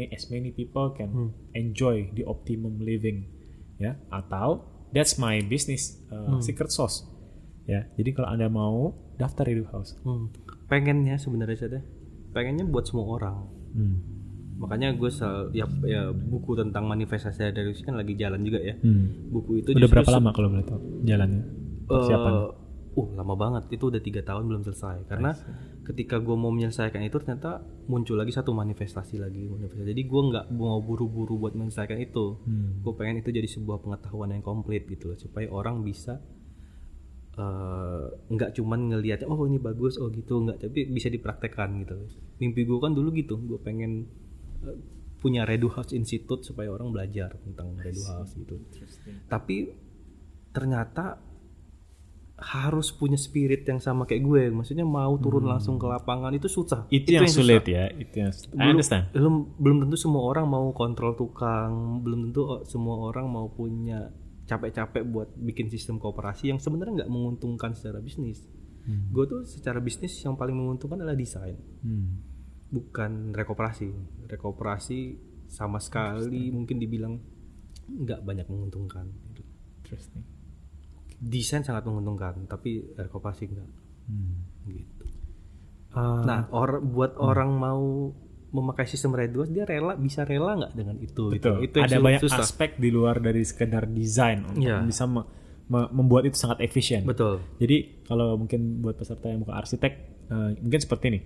as 0.08 0.24
many 0.28 0.50
people 0.50 0.90
can 0.90 1.10
enjoy 1.52 2.06
the 2.12 2.22
optimum 2.22 2.78
living 2.78 3.26
ya 3.76 3.98
atau 4.08 4.62
that's 4.90 5.16
my 5.16 5.42
business 5.42 5.98
uh, 6.08 6.38
secret 6.38 6.68
sauce 6.68 7.02
ya. 7.64 7.86
Jadi 7.94 8.10
kalau 8.12 8.28
Anda 8.28 8.46
mau 8.46 8.90
daftar 9.14 9.46
Redo 9.46 9.66
House. 9.70 9.94
Hmm. 10.02 10.30
pengennya 10.66 11.14
sebenarnya 11.14 11.56
saya 11.58 11.70
teh, 11.76 11.84
pengennya 12.30 12.64
buat 12.64 12.84
semua 12.84 13.06
orang 13.10 13.36
Hmm. 13.72 13.96
makanya 14.56 14.92
gue 14.92 15.08
sel 15.08 15.48
ya, 15.50 15.64
ya 15.82 16.12
buku 16.12 16.54
tentang 16.54 16.84
manifestasi 16.84 17.50
reduksi 17.50 17.82
kan 17.82 17.96
lagi 17.96 18.12
jalan 18.14 18.40
juga 18.40 18.60
ya 18.60 18.76
Hmm. 18.76 19.32
buku 19.32 19.60
itu 19.60 19.72
Udah 19.72 19.88
berapa 19.88 20.12
lama 20.12 20.30
kalau 20.30 20.48
boleh 20.48 20.62
tahu 20.62 20.80
jalannya? 21.02 21.42
Persiapan. 21.88 22.32
Eh, 22.32 22.48
uh 22.92 23.08
lama 23.16 23.34
banget. 23.34 23.72
Itu 23.72 23.88
udah 23.88 24.02
tiga 24.04 24.20
tahun 24.20 24.48
belum 24.48 24.62
selesai. 24.68 25.08
Karena 25.08 25.32
ketika 25.82 26.20
gue 26.20 26.36
mau 26.36 26.52
menyelesaikan 26.52 27.00
itu 27.02 27.16
ternyata 27.18 27.64
muncul 27.88 28.20
lagi 28.20 28.32
satu 28.32 28.52
manifestasi 28.52 29.16
lagi 29.16 29.48
manifestasi. 29.48 29.88
Jadi 29.88 30.02
gue 30.04 30.22
nggak 30.32 30.46
mau 30.52 30.78
buru-buru 30.84 31.40
buat 31.40 31.56
menyelesaikan 31.56 31.98
itu. 31.98 32.36
Hmm. 32.44 32.84
gue 32.84 32.92
pengen 32.96 33.24
itu 33.24 33.32
jadi 33.32 33.48
sebuah 33.48 33.80
pengetahuan 33.80 34.36
yang 34.36 34.44
komplit 34.44 34.84
gitu 34.88 35.12
loh 35.12 35.18
supaya 35.18 35.48
orang 35.48 35.80
bisa 35.80 36.20
eh, 37.38 38.06
nggak 38.28 38.50
cuman 38.60 38.80
ngelihat 38.92 39.24
oh 39.24 39.40
ini 39.48 39.56
bagus 39.56 39.96
oh 39.96 40.12
gitu. 40.12 40.44
Nggak 40.44 40.68
tapi 40.68 40.84
bisa 40.92 41.08
dipraktekkan 41.08 41.68
gitu 41.86 41.94
loh. 41.96 42.08
Mimpi 42.38 42.68
gue 42.68 42.78
kan 42.78 42.92
dulu 42.92 43.08
gitu. 43.16 43.40
Gue 43.40 43.56
pengen 43.56 44.04
eh, 44.68 44.78
punya 45.22 45.46
Redu 45.46 45.70
House 45.70 45.94
Institute 45.94 46.42
supaya 46.42 46.68
orang 46.68 46.90
belajar 46.90 47.38
tentang 47.40 47.78
Redu 47.78 48.02
House 48.10 48.36
gitu. 48.36 48.58
Tapi 49.30 49.70
ternyata 50.52 51.31
harus 52.42 52.90
punya 52.90 53.14
spirit 53.14 53.62
yang 53.62 53.78
sama 53.78 54.02
kayak 54.02 54.20
gue 54.20 54.42
maksudnya 54.50 54.82
mau 54.82 55.14
turun 55.16 55.46
langsung 55.46 55.76
ke 55.76 55.86
lapangan 55.86 56.30
itu 56.30 56.46
susah 56.46 56.84
Hmm. 56.84 56.92
Itu, 56.92 57.08
yang, 57.12 57.24
susah. 57.24 57.38
sulit 57.38 57.64
ya. 57.64 57.86
Itu 57.88 58.14
yang 58.18 58.30
belum, 58.50 58.70
understand. 58.72 59.04
belum 59.10 59.34
belum 59.56 59.76
tentu 59.80 59.96
semua 59.96 60.22
orang 60.24 60.46
mau 60.46 60.66
kontrol 60.72 61.14
tukang 61.14 61.72
belum 62.00 62.28
tentu 62.28 62.40
o- 62.42 62.62
semua 62.64 62.98
orang 63.04 63.26
mau 63.26 63.46
punya 63.48 64.10
capek-capek 64.42 65.02
buat 65.04 65.28
bikin 65.32 65.66
sistem 65.66 65.96
kooperasi 65.96 66.48
yang 66.48 66.58
sebenarnya 66.58 66.92
nggak 67.00 67.10
menguntungkan 67.10 67.72
secara 67.72 67.98
bisnis 67.98 68.42
Hmm. 68.82 69.08
gue 69.08 69.24
tuh 69.24 69.40
secara 69.44 69.78
bisnis 69.78 70.10
yang 70.18 70.34
paling 70.34 70.52
menguntungkan 70.52 70.98
adalah 70.98 71.14
desain 71.14 71.54
Hmm. 71.78 72.18
bukan 72.68 73.30
rekoperasi 73.30 73.94
rekoperasi 74.26 75.14
sama 75.46 75.78
sekali 75.78 76.48
mungkin 76.48 76.76
dibilang 76.76 77.22
nggak 77.84 78.20
banyak 78.20 78.46
menguntungkan 78.46 79.06
Interesting. 79.78 80.24
Desain 81.22 81.62
sangat 81.62 81.84
menguntungkan 81.84 82.44
tapi 82.44 82.82
rekoperasi 82.92 83.46
enggak 83.46 83.70
Hmm. 84.02 84.42
gitu 84.66 85.06
Ah, 85.92 86.20
nah 86.20 86.40
or, 86.50 86.80
buat 86.80 87.14
orang 87.14 87.52
mau 87.52 88.10
memakai 88.50 88.84
sistem 88.84 89.12
Redwas 89.12 89.46
dia 89.46 89.62
rela 89.62 89.94
bisa 89.94 90.22
rela 90.22 90.56
nggak 90.56 90.72
dengan 90.72 90.96
itu 90.98 91.30
betul. 91.30 91.60
gitu. 91.60 91.62
itu 91.62 91.76
yang 91.78 91.86
Ada 91.86 91.98
banyak 92.00 92.20
susah 92.22 92.40
aspek 92.40 92.70
di 92.76 92.88
luar 92.88 93.16
dari 93.16 93.40
sekedar 93.42 93.86
desain 93.86 94.42
untuk 94.42 94.58
Iya. 94.58 94.82
bisa 94.82 95.04
me- 95.06 95.24
me- 95.64 95.90
membuat 95.90 96.26
itu 96.26 96.34
sangat 96.34 96.60
efisien. 96.60 97.04
betul 97.04 97.44
Jadi 97.56 98.02
kalau 98.02 98.34
mungkin 98.36 98.80
buat 98.80 98.92
peserta 98.94 99.24
yang 99.26 99.40
bukan 99.40 99.54
arsitek, 99.54 99.92
eh, 100.26 100.50
mungkin 100.58 100.80
seperti 100.80 101.04
ini. 101.06 101.20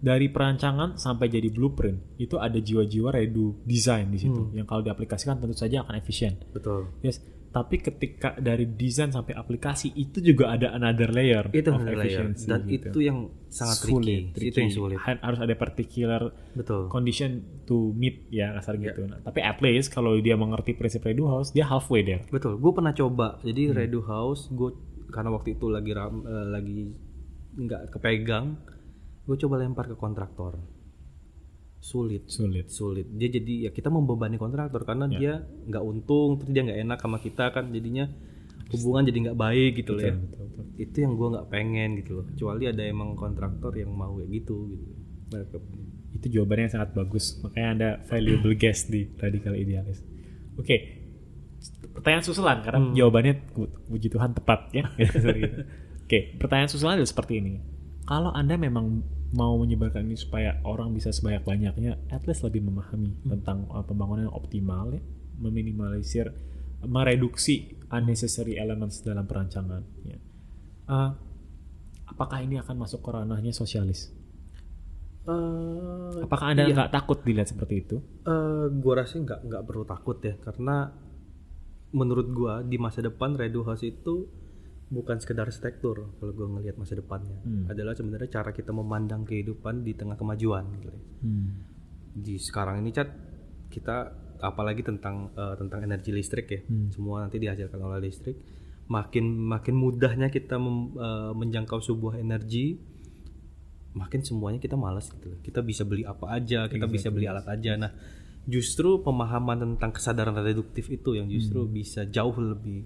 Dari 0.00 0.26
perancangan 0.26 0.96
sampai 0.96 1.26
jadi 1.28 1.46
blueprint 1.48 2.16
itu 2.16 2.34
ada 2.36 2.56
jiwa-jiwa 2.56 3.12
redo 3.12 3.62
design 3.62 4.10
di 4.10 4.18
situ. 4.18 4.42
Hmm. 4.44 4.56
Yang 4.56 4.66
kalau 4.66 4.82
diaplikasikan 4.82 5.38
tentu 5.38 5.54
saja 5.54 5.82
akan 5.82 5.94
efisien. 5.96 6.38
betul 6.48 6.90
Yes. 7.00 7.22
Tapi 7.52 7.76
ketika 7.78 8.32
dari 8.34 8.64
desain 8.66 9.08
sampai 9.08 9.32
aplikasi 9.32 9.92
itu 9.92 10.18
juga 10.18 10.50
ada 10.50 10.72
another 10.72 11.08
layer 11.08 11.44
itu 11.48 11.68
of 11.68 11.78
yang 11.78 11.94
layer 11.94 12.24
dan 12.40 12.60
gitu. 12.64 12.88
itu 12.88 12.98
yang 13.02 13.18
sangat 13.46 13.76
sulit, 13.78 14.32
tricky. 14.32 14.48
itu 14.48 14.58
yang 14.58 14.72
sulit 14.72 14.96
Ha- 14.98 15.20
Harus 15.20 15.36
ada 15.38 15.52
particular 15.54 16.20
betul 16.50 16.88
condition 16.88 17.30
to 17.62 17.92
meet 17.92 18.24
ya 18.28 18.52
kasar 18.54 18.74
Iya. 18.74 18.84
gitu. 18.88 19.00
Nah, 19.04 19.20
tapi 19.20 19.40
at 19.40 19.60
least 19.60 19.88
kalau 19.88 20.16
dia 20.16 20.32
mengerti 20.34 20.72
prinsip 20.72 21.02
redo 21.02 21.28
house, 21.28 21.50
dia 21.50 21.64
halfway 21.64 22.00
there. 22.00 22.24
betul 22.26 22.56
gue 22.56 22.72
pernah 22.72 22.92
coba 22.92 23.36
jadi 23.40 23.62
Hmm. 23.66 23.76
Redo 23.76 24.00
House 24.02 24.48
gue 24.48 24.72
karena 25.06 25.28
waktu 25.30 25.52
itu 25.52 25.68
lagi 25.68 25.92
ram, 25.92 26.24
eh, 26.24 26.46
lagi 26.48 26.80
nggak 27.54 27.92
kepegang 27.92 28.56
gue 29.22 29.36
coba 29.38 29.54
lempar 29.56 29.86
ke 29.86 29.94
kontraktor 29.94 30.56
sulit 31.82 32.22
Sulit. 32.26 32.70
sulit 32.70 33.10
dia 33.10 33.26
jadi 33.28 33.66
ya 33.66 33.70
kita 33.70 33.90
membebani 33.90 34.36
kontraktor 34.36 34.82
karena 34.82 35.06
Ya. 35.08 35.18
dia 35.18 35.32
nggak 35.66 35.82
untung 35.82 36.38
terus 36.38 36.50
dia 36.50 36.62
nggak 36.62 36.78
enak 36.80 36.98
sama 37.00 37.18
kita 37.18 37.50
kan 37.50 37.68
jadinya 37.68 38.06
hubungan 38.70 39.02
jadi 39.04 39.18
nggak 39.20 39.36
baik 39.36 39.72
gitu 39.76 39.92
loh 39.92 40.02
ya 40.02 40.14
Betul, 40.14 40.46
betul. 40.46 40.64
itu 40.78 40.96
yang 40.96 41.12
gua 41.12 41.28
nggak 41.32 41.48
pengen 41.48 41.90
gitu 41.98 42.10
loh 42.14 42.24
kecuali 42.24 42.64
ada 42.64 42.82
emang 42.82 43.12
kontraktor 43.12 43.74
yang 43.74 43.90
mau 43.90 44.14
kayak 44.14 44.30
gitu 44.32 44.56
gitu 44.70 44.86
Mereka- 45.28 45.64
Itu 46.12 46.26
jawabannya 46.30 46.62
yang 46.62 46.74
sangat 46.74 46.90
bagus. 46.92 47.40
Makanya 47.40 47.68
ada 47.72 47.88
valuable 48.04 48.52
guest 48.52 48.86
di 48.86 49.08
Radical 49.10 49.56
Idealis. 49.56 50.04
Oke. 50.54 50.76
Pertanyaan 51.90 52.20
susulan 52.22 52.60
karena 52.60 52.78
Hmm. 52.78 52.92
jawabannya 52.92 53.34
pu- 53.48 53.72
puji 53.82 54.08
Tuhan 54.08 54.32
tepat 54.32 54.68
ya. 54.70 54.84
Oke, 56.04 56.36
pertanyaan 56.36 56.68
susulan 56.68 56.94
adalah 56.94 57.08
seperti 57.08 57.32
ini. 57.34 57.52
Kalau 58.02 58.34
Anda 58.34 58.58
memang 58.58 59.02
mau 59.32 59.56
menyebarkan 59.56 60.04
ini 60.04 60.18
supaya 60.18 60.60
orang 60.66 60.92
bisa 60.92 61.08
sebanyak-banyaknya 61.08 62.12
at 62.12 62.26
least 62.28 62.44
lebih 62.44 62.60
memahami 62.66 63.16
Hmm. 63.24 63.30
tentang 63.38 63.58
uh, 63.72 63.80
pembangunan 63.80 64.28
yang 64.28 64.36
optimal 64.36 64.92
ya, 64.92 65.00
meminimalisir 65.40 66.28
mereduksi 66.82 67.78
unnecessary 67.88 68.58
elements 68.58 69.00
dalam 69.00 69.24
perancangan 69.24 69.82
ya. 70.02 70.18
Uh, 70.90 71.14
apakah 72.10 72.42
ini 72.42 72.58
akan 72.58 72.76
masuk 72.76 73.00
ke 73.00 73.10
ranahnya 73.14 73.54
sosialis? 73.54 74.10
Eh, 75.22 76.18
Apakah 76.26 76.50
Anda 76.50 76.66
iya. 76.66 76.74
nggak 76.74 76.90
takut 76.90 77.22
dilihat 77.22 77.46
seperti 77.46 77.74
itu? 77.78 77.96
Eh, 78.26 78.66
gua 78.82 79.06
rasa 79.06 79.22
nggak 79.22 79.46
nggak 79.46 79.62
perlu 79.62 79.84
takut 79.86 80.18
ya 80.18 80.34
karena 80.42 80.90
menurut 81.94 82.26
gua 82.34 82.66
di 82.66 82.74
masa 82.74 83.06
depan 83.06 83.38
Redo 83.38 83.62
House 83.62 83.86
itu 83.86 84.26
bukan 84.92 85.16
sekedar 85.16 85.48
arsitektur 85.48 86.12
kalau 86.20 86.32
gua 86.32 86.52
ngelihat 86.52 86.76
masa 86.76 86.92
depannya. 86.92 87.32
Hmm. 87.40 87.64
adalah 87.66 87.96
sebenarnya 87.96 88.28
cara 88.30 88.52
kita 88.52 88.70
memandang 88.70 89.24
kehidupan 89.24 89.80
di 89.80 89.96
tengah 89.96 90.14
kemajuan 90.14 90.68
gitu 90.76 90.92
ya. 90.92 91.00
di 92.12 92.36
sekarang 92.36 92.78
ini 92.78 92.92
cat 92.92 93.08
kita 93.66 93.96
apalagi 94.38 94.84
tentang 94.84 95.32
eh, 95.32 95.54
tentang 95.56 95.80
energi 95.80 96.12
listrik 96.12 96.46
ya 96.46 96.60
Hmm. 96.62 96.92
semua 96.92 97.24
nanti 97.24 97.40
dihasilkan 97.40 97.80
oleh 97.80 98.04
listrik 98.04 98.36
makin 98.84 99.24
makin 99.32 99.72
mudahnya 99.72 100.28
kita 100.28 100.60
mem- 100.60 100.92
eh, 100.92 101.32
menjangkau 101.32 101.80
sebuah 101.80 102.18
energi 102.18 102.76
makin 103.92 104.20
semuanya 104.20 104.58
kita 104.58 104.76
malas 104.76 105.08
gitu 105.08 105.40
kita 105.40 105.60
bisa 105.60 105.84
beli 105.84 106.04
apa 106.04 106.32
aja 106.32 106.68
kita 106.68 106.84
bisa 106.86 107.08
beli 107.08 107.24
alat 107.24 107.44
aja. 107.46 107.76
Nah 107.76 107.92
justru 108.42 109.00
pemahaman 109.00 109.56
tentang 109.62 109.94
kesadaran 109.94 110.34
reduktif 110.34 110.90
itu 110.90 111.14
yang 111.14 111.30
justru 111.30 111.62
bisa 111.64 112.04
jauh 112.04 112.34
lebih 112.34 112.82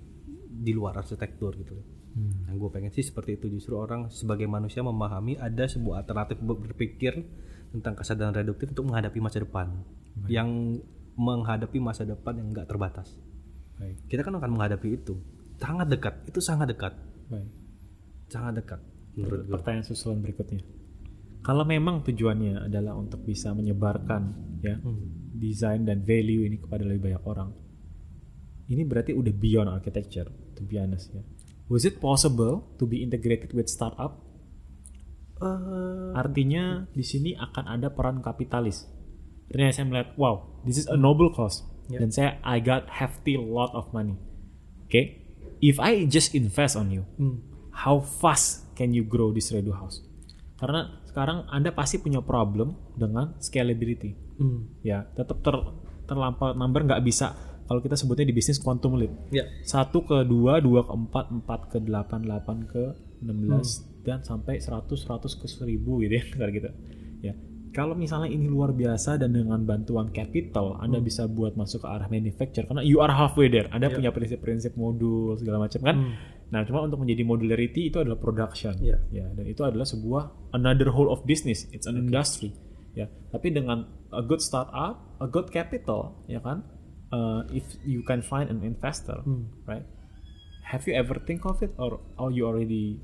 di 0.47 0.71
luar 0.71 1.01
arsitektur 1.01 1.57
gitu 1.57 1.73
loh 1.75 1.87
Hmm. 2.17 2.49
yang 2.49 2.57
gue 2.57 2.71
pengen 2.73 2.89
sih 2.89 3.05
seperti 3.05 3.37
itu 3.37 3.53
justru 3.53 3.77
orang 3.77 4.09
sebagai 4.09 4.49
manusia 4.49 4.81
memahami 4.81 5.37
ada 5.37 5.69
sebuah 5.69 6.01
alternatif 6.01 6.41
ber- 6.41 6.57
berpikir 6.65 7.13
tentang 7.77 7.93
kesadaran 7.93 8.33
reduktif 8.33 8.73
untuk 8.73 8.89
menghadapi 8.89 9.21
masa 9.21 9.45
depan 9.45 9.69
yang 10.27 10.81
menghadapi 11.13 11.77
masa 11.77 12.09
depan 12.09 12.41
yang 12.41 12.57
nggak 12.57 12.65
terbatas 12.67 13.13
Baik, 13.77 14.01
kita 14.09 14.25
kan 14.25 14.33
akan 14.33 14.49
menghadapi 14.49 14.97
itu 14.97 15.21
sangat 15.61 15.93
dekat 15.93 16.15
itu 16.25 16.41
sangat 16.41 16.73
dekat 16.73 16.97
baik. 17.29 17.49
sangat 18.33 18.65
dekat 18.65 18.81
menurut 19.13 19.41
gue 19.45 19.53
Pertanyaan 19.53 19.85
susulan 19.85 20.21
berikutnya. 20.21 20.61
Kalau 21.41 21.63
memang 21.63 22.01
tujuannya 22.01 22.65
adalah 22.65 22.97
untuk 22.97 23.23
bisa 23.23 23.53
menyebarkan 23.53 24.23
ya 24.65 24.81
Hmm. 24.81 25.31
desain 25.37 25.85
dan 25.85 26.01
value 26.01 26.49
ini 26.49 26.57
kepada 26.57 26.81
lebih 26.83 27.13
banyak 27.13 27.23
orang, 27.23 27.53
ini 28.67 28.83
berarti 28.83 29.13
udah 29.13 29.31
beyond 29.31 29.69
architecture, 29.69 30.27
to 30.57 30.65
be 30.65 30.81
honest 30.81 31.13
ya. 31.13 31.21
Was 31.67 31.83
it 31.83 31.99
possible 31.99 32.63
to 32.79 32.85
be 32.87 33.03
integrated 33.03 33.51
with 33.51 33.67
startup? 33.67 34.23
Eh, 35.37 36.11
Artinya 36.17 36.89
di 36.95 37.05
sini 37.05 37.37
akan 37.37 37.65
ada 37.69 37.93
peran 37.93 38.25
kapitalis. 38.25 38.89
Ternyata 39.53 39.83
saya 39.83 39.87
melihat, 39.87 40.09
wow, 40.17 40.63
this 40.65 40.81
is 40.81 40.87
a 40.89 40.97
noble 40.99 41.31
cause. 41.31 41.63
Yeah. 41.87 42.03
Dan 42.03 42.11
saya, 42.11 42.31
I 42.43 42.59
got 42.59 42.91
hefty 42.91 43.39
lot 43.39 43.71
of 43.77 43.93
money. 43.95 44.19
Oke, 44.87 45.23
if 45.63 45.79
I 45.79 46.07
just 46.07 46.35
invest 46.35 46.75
on 46.75 46.91
you, 46.91 47.07
hmm. 47.19 47.43
how 47.71 48.03
fast 48.03 48.75
can 48.75 48.91
you 48.95 49.07
grow 49.07 49.31
this 49.31 49.55
radio 49.55 49.75
house? 49.75 50.03
Karena 50.57 51.03
sekarang 51.07 51.47
Anda 51.53 51.71
pasti 51.71 52.01
punya 52.01 52.25
problem 52.25 52.75
dengan 52.97 53.37
scalability. 53.39 54.17
Hmm. 54.41 54.81
Ya, 54.83 55.07
tetap 55.15 55.45
ter, 55.45 55.55
terlampau 56.09 56.57
number 56.57 56.83
nggak 56.87 57.03
bisa. 57.05 57.37
Kalau 57.67 57.81
kita 57.81 57.95
sebutnya 57.95 58.25
di 58.25 58.33
bisnis 58.33 58.57
quantum 58.57 58.95
leap. 58.95 59.11
ya 59.29 59.43
Satu 59.63 60.03
ke 60.03 60.23
dua, 60.23 60.59
dua 60.59 60.83
ke 60.83 60.93
empat, 60.93 61.27
empat 61.31 61.61
ke 61.69 61.79
delapan, 61.79 62.23
delapan 62.23 62.63
ke 62.65 62.83
enam 63.21 63.37
belas, 63.41 63.69
Hmm. 63.77 63.87
dan 64.03 64.19
sampai 64.23 64.59
seratus, 64.59 65.03
seratus 65.03 65.35
ke 65.35 65.47
seribu 65.47 65.99
gitu 65.99 66.15
ya, 66.15 66.25
gitu. 66.57 66.71
Ya, 67.21 67.35
kalau 67.73 67.93
misalnya 67.93 68.29
ini 68.29 68.47
luar 68.47 68.71
biasa 68.71 69.17
dan 69.17 69.33
dengan 69.33 69.61
bantuan 69.63 70.09
capital, 70.11 70.79
Anda 70.79 70.99
Hmm. 70.99 71.05
bisa 71.05 71.27
buat 71.27 71.55
masuk 71.55 71.83
ke 71.83 71.89
arah 71.89 72.07
manufacture 72.07 72.65
karena 72.65 72.81
you 72.81 73.01
are 73.01 73.11
halfway 73.11 73.49
there. 73.49 73.67
Anda 73.69 73.91
Ya. 73.91 73.95
punya 73.95 74.11
prinsip-prinsip 74.11 74.77
modul 74.77 75.35
segala 75.35 75.61
macam 75.61 75.81
kan. 75.83 75.97
Hmm. 75.97 76.15
Nah, 76.47 76.63
cuma 76.63 76.79
untuk 76.81 77.03
menjadi 77.03 77.27
modularity 77.27 77.91
itu 77.91 77.99
adalah 77.99 78.15
production. 78.17 78.79
Ya. 78.79 79.03
Ya, 79.11 79.27
dan 79.27 79.43
itu 79.45 79.61
adalah 79.61 79.83
sebuah 79.83 80.23
another 80.53 80.95
whole 80.95 81.11
of 81.11 81.27
business. 81.27 81.67
It's 81.75 81.85
an 81.85 81.99
industry. 81.99 82.55
Ya, 82.95 83.11
tapi 83.29 83.51
dengan 83.51 83.85
a 84.09 84.23
good 84.23 84.39
startup, 84.39 85.19
a 85.19 85.27
good 85.27 85.51
capital, 85.51 86.23
ya 86.25 86.39
kan? 86.39 86.63
Uh, 87.09 87.47
if 87.51 87.63
you 87.83 88.03
can 88.03 88.19
find 88.21 88.47
an 88.47 88.61
investor, 88.61 89.23
Hmm. 89.23 89.47
right? 89.65 89.87
Have 90.67 90.83
you 90.85 90.95
ever 90.95 91.19
think 91.19 91.43
of 91.43 91.61
it 91.61 91.71
or 91.77 91.99
are 92.17 92.31
you 92.31 92.43
already 92.43 92.99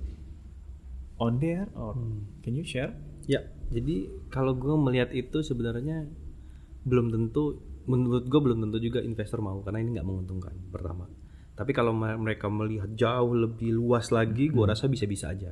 on 1.16 1.38
there 1.38 1.71
or 1.73 1.94
Hmm. 1.94 2.26
can 2.40 2.52
you 2.52 2.64
share? 2.64 2.90
Ya, 3.25 3.38
jadi 3.68 4.11
kalau 4.28 4.52
gue 4.52 4.75
melihat 4.76 5.14
itu 5.14 5.40
sebenarnya 5.40 6.11
belum 6.82 7.09
tentu 7.09 7.62
menurut 7.85 8.26
gue 8.26 8.40
belum 8.40 8.59
tentu 8.61 8.78
juga 8.80 8.99
investor 9.00 9.38
mau 9.38 9.62
karena 9.62 9.78
ini 9.78 9.94
nggak 9.94 10.02
menguntungkan 10.04 10.50
pertama 10.68 11.06
tapi 11.52 11.71
kalau 11.71 11.90
me- 11.90 12.14
mereka 12.16 12.47
melihat 12.47 12.90
jauh 12.92 13.35
lebih 13.37 13.71
luas 13.73 14.11
lagi 14.11 14.47
gue 14.49 14.64
rasa 14.64 14.87
bisa-bisa 14.87 15.30
aja 15.30 15.50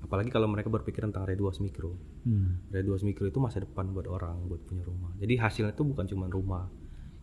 apalagi 0.00 0.30
kalau 0.30 0.46
mereka 0.46 0.66
berpikir 0.66 1.02
tentang 1.02 1.26
reduas 1.26 1.58
mikro 1.58 1.94
Hmm. 2.22 2.62
reduas 2.70 3.02
mikro 3.02 3.26
itu 3.26 3.38
masa 3.38 3.58
depan 3.58 3.90
buat 3.90 4.06
orang 4.06 4.46
buat 4.46 4.62
punya 4.62 4.82
rumah 4.82 5.10
jadi 5.16 5.34
hasilnya 5.40 5.70
itu 5.72 5.82
bukan 5.82 6.06
cuma 6.06 6.26
rumah 6.26 6.70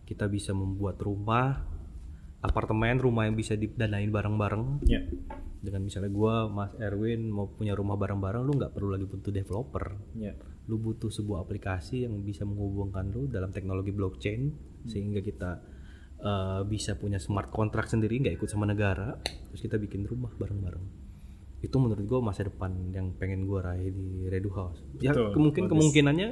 kita 0.08 0.24
bisa 0.26 0.56
membuat 0.56 0.96
rumah 0.98 1.68
apartemen 2.40 2.96
rumah 2.96 3.28
yang 3.28 3.36
bisa 3.36 3.52
didanain 3.54 4.08
bareng-bareng 4.08 4.80
Ya. 4.88 5.04
dengan 5.58 5.84
misalnya 5.84 6.08
gua 6.08 6.46
Mas 6.46 6.72
Erwin 6.78 7.28
mau 7.28 7.50
punya 7.50 7.74
rumah 7.74 7.98
bareng-bareng 7.98 8.40
lu 8.40 8.56
nggak 8.56 8.72
perlu 8.72 8.94
lagi 8.94 9.04
butuh 9.04 9.28
developer 9.28 9.84
Ya. 10.16 10.32
lu 10.64 10.78
butuh 10.78 11.10
sebuah 11.10 11.42
aplikasi 11.42 12.08
yang 12.08 12.16
bisa 12.22 12.48
menghubungkan 12.48 13.10
lu 13.10 13.28
dalam 13.28 13.50
teknologi 13.50 13.90
blockchain 13.90 14.54
sehingga 14.86 15.18
kita 15.18 15.50
uh, 16.22 16.62
bisa 16.62 16.94
punya 16.94 17.18
smart 17.18 17.50
contract 17.50 17.90
sendiri 17.90 18.22
nggak 18.22 18.38
ikut 18.38 18.48
sama 18.48 18.64
negara 18.64 19.18
terus 19.50 19.60
kita 19.60 19.76
bikin 19.76 20.06
rumah 20.06 20.30
bareng-bareng 20.32 20.86
itu 21.58 21.74
menurut 21.74 22.06
gua 22.06 22.22
masa 22.22 22.46
depan 22.46 22.70
yang 22.94 23.18
pengen 23.18 23.42
gua 23.42 23.66
raih 23.66 23.90
di 23.90 24.30
Redu 24.30 24.54
House 24.54 24.78
ya 25.02 25.10
Betul, 25.10 25.34
kemungkin 25.34 25.62
bagus. 25.66 25.72
kemungkinannya 25.74 26.28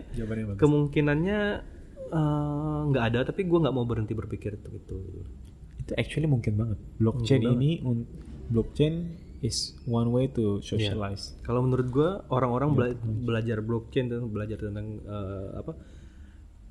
bagus. 2.07 2.13
kemungkinannya 2.13 2.79
uh, 2.79 2.89
nggak 2.89 3.05
ada 3.05 3.21
tapi 3.25 3.41
gua 3.45 3.59
nggak 3.61 3.75
mau 3.75 3.85
berhenti 3.85 4.13
berpikir 4.13 4.55
itu 4.55 4.71
itu 4.77 4.97
actually 5.95 6.27
mungkin 6.27 6.55
banget. 6.55 6.79
Blockchain 6.97 7.41
Mungkin 7.41 7.57
ini 7.57 7.71
un- 7.81 8.07
blockchain 8.47 8.95
is 9.39 9.57
one 9.85 10.11
way 10.11 10.27
to 10.27 10.59
socialize. 10.61 11.35
Kalau 11.41 11.63
menurut 11.63 11.89
gua 11.89 12.11
orang-orang 12.29 12.71
bela- 12.73 12.99
belajar 12.99 13.59
blockchain 13.61 14.07
dan 14.07 14.27
belajar 14.27 14.59
tentang 14.59 14.99
eh, 14.99 15.49
apa 15.55 15.73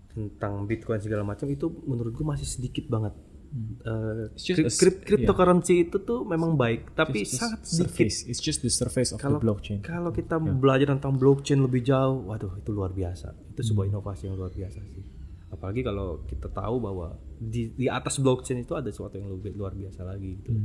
tentang 0.09 0.63
Bitcoin 0.63 0.99
segala 0.99 1.23
macam 1.23 1.47
itu 1.47 1.67
menurut 1.85 2.11
gua 2.13 2.33
masih 2.33 2.43
sedikit 2.45 2.87
banget. 2.87 3.15
Eh, 3.55 4.27
a 4.27 4.35
s- 4.67 4.75
krip- 4.75 4.99
cryptocurrency 5.01 5.87
itu 5.87 5.95
tuh 6.01 6.27
memang 6.27 6.55
baik, 6.55 6.91
tapi 6.91 7.23
Just 7.23 7.39
sangat 7.39 7.63
sedikit. 7.63 7.87
surface. 8.03 8.17
It's 8.25 8.39
just 8.39 8.59
the 8.59 8.67
surface 8.69 9.11
of 9.11 9.17
Kalau 9.17 9.39
the 9.39 9.47
blockchain. 9.47 9.79
kalau 9.79 10.11
kita 10.11 10.35
belajar 10.37 10.91
tentang 10.91 11.15
blockchain 11.15 11.63
lebih 11.63 11.79
jauh, 11.81 12.27
waduh 12.27 12.51
itu 12.53 12.67
luar 12.69 12.91
biasa. 12.91 13.31
Itu 13.47 13.63
sebuah 13.63 13.87
inovasi 13.87 14.27
yang 14.27 14.35
luar 14.35 14.51
biasa 14.51 14.83
sih. 14.83 15.03
Apalagi 15.53 15.85
kalau 15.85 16.25
kita 16.25 16.49
tahu 16.49 16.81
bahwa 16.81 17.15
di, 17.37 17.71
di 17.75 17.85
atas 17.85 18.17
blockchain 18.17 18.65
itu 18.65 18.73
ada 18.73 18.89
sesuatu 18.89 19.15
yang 19.19 19.29
lebih 19.29 19.53
luar 19.53 19.77
biasa 19.77 20.01
lagi 20.03 20.41
gitu. 20.41 20.57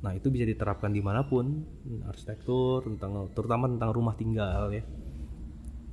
Nah 0.00 0.16
itu 0.16 0.32
bisa 0.32 0.48
diterapkan 0.48 0.88
di 0.94 1.02
mana 1.04 1.26
pun, 1.26 1.66
arsitektur 2.08 2.86
tentang 2.86 3.28
terutama 3.36 3.68
tentang 3.68 3.90
rumah 3.92 4.14
tinggal 4.16 4.72
ya. 4.72 4.84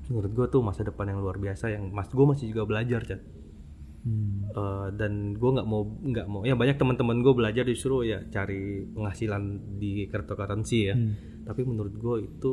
Menurut 0.07 0.31
gue 0.31 0.47
tuh 0.47 0.61
masa 0.63 0.87
depan 0.87 1.11
yang 1.11 1.19
luar 1.19 1.35
biasa 1.35 1.73
yang 1.73 1.91
mas 1.91 2.07
gue 2.07 2.23
masih 2.23 2.55
juga 2.55 2.63
belajar 2.63 3.03
Chat. 3.03 3.21
Hmm. 4.07 4.47
Eh, 4.47 4.87
dan 4.95 5.35
gue 5.35 5.49
nggak 5.51 5.67
mau 5.67 5.83
nggak 5.83 6.27
mau 6.31 6.41
ya 6.47 6.55
banyak 6.55 6.79
teman-teman 6.79 7.19
gue 7.19 7.33
belajar 7.35 7.67
disuruh 7.67 8.07
ya 8.07 8.23
cari 8.31 8.87
penghasilan 8.95 9.75
di 9.75 10.07
cryptocurrency 10.07 10.79
ya. 10.87 10.95
Tapi 11.43 11.61
menurut 11.67 11.93
gue 11.99 12.15
itu 12.23 12.51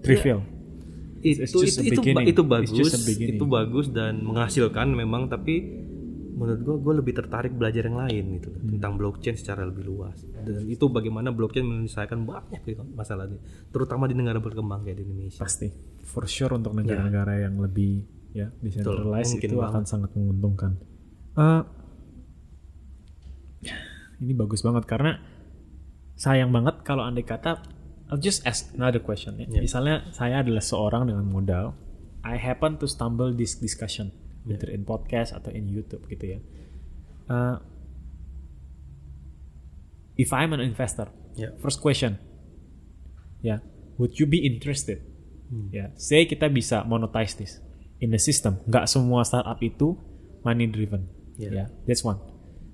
Trivial. 0.00 0.40
Itu 1.20 1.42
It's 1.42 1.52
just 1.52 1.78
itu 1.78 2.00
a 2.00 2.12
itu, 2.16 2.22
itu 2.26 2.42
It's 2.42 2.48
bagus 2.48 2.70
just 2.72 2.94
a 2.94 3.00
beginning. 3.04 3.36
itu 3.36 3.44
bagus 3.46 3.86
dan 3.88 4.20
menghasilkan 4.20 4.88
memang 4.90 5.26
tapi 5.26 5.86
menurut 6.32 6.60
gua 6.60 6.76
gue 6.78 6.94
lebih 6.96 7.12
tertarik 7.12 7.52
belajar 7.52 7.84
yang 7.84 7.98
lain 7.98 8.24
gitu 8.34 8.48
Hmm. 8.50 8.72
tentang 8.72 8.96
blockchain 8.96 9.36
secara 9.36 9.60
lebih 9.62 9.84
luas 9.84 10.16
dan 10.24 10.64
itu 10.64 10.88
bagaimana 10.88 11.28
blockchain 11.28 11.62
menyelesaikan 11.62 12.24
banyak 12.24 12.64
gitu 12.64 12.80
masalahnya 12.90 13.36
terutama 13.68 14.04
di 14.04 14.14
negara 14.14 14.38
berkembang 14.38 14.80
kayak 14.80 14.96
di 14.96 15.04
Indonesia 15.04 15.36
Pasti. 15.38 15.68
For 16.02 16.24
sure 16.24 16.56
untuk 16.56 16.72
negara-negara 16.72 17.44
yang 17.44 17.60
lebih 17.60 18.08
ya 18.32 18.48
decentralized 18.56 19.36
mungkin 19.36 19.50
itu 19.50 19.60
akan 19.60 19.84
sangat 19.84 20.10
menguntungkan. 20.12 20.72
Eh, 21.36 21.62
ini 24.18 24.32
bagus 24.32 24.60
banget 24.60 24.84
karena 24.86 25.20
sayang 26.14 26.48
banget 26.50 26.80
kalau 26.82 27.02
andai 27.02 27.22
kata 27.22 27.60
I'll 28.10 28.18
just 28.18 28.42
ask 28.42 28.74
another 28.74 28.98
question 28.98 29.38
ya. 29.38 29.46
Misalnya 29.48 30.10
saya 30.10 30.42
adalah 30.42 30.60
seorang 30.60 31.06
dengan 31.06 31.24
modal, 31.24 31.78
I 32.20 32.36
happen 32.36 32.76
to 32.82 32.90
stumble 32.90 33.30
this 33.32 33.54
discussion 33.56 34.10
either 34.44 34.66
in 34.66 34.82
podcast 34.82 35.30
atau 35.30 35.54
in 35.54 35.70
YouTube 35.70 36.04
gitu 36.10 36.34
ya. 36.34 36.38
Eh, 37.30 37.56
if 40.18 40.34
I'm 40.34 40.50
an 40.52 40.60
investor, 40.60 41.08
Ya. 41.38 41.54
first 41.62 41.78
question, 41.78 42.18
ya, 43.40 43.62
would 43.96 44.18
you 44.18 44.26
be 44.26 44.42
interested? 44.42 45.00
Ya, 45.70 45.90
say 45.98 46.26
kita 46.26 46.46
bisa 46.46 46.86
monetize 46.86 47.34
this 47.34 47.58
in 47.98 48.10
the 48.10 48.18
system. 48.18 48.58
Nggak 48.70 48.86
semua 48.86 49.26
startup 49.26 49.58
itu 49.58 49.98
money 50.42 50.66
driven. 50.70 51.10
Ya. 51.38 51.50
Ya, 51.50 51.64
that's 51.86 52.02
one. 52.02 52.18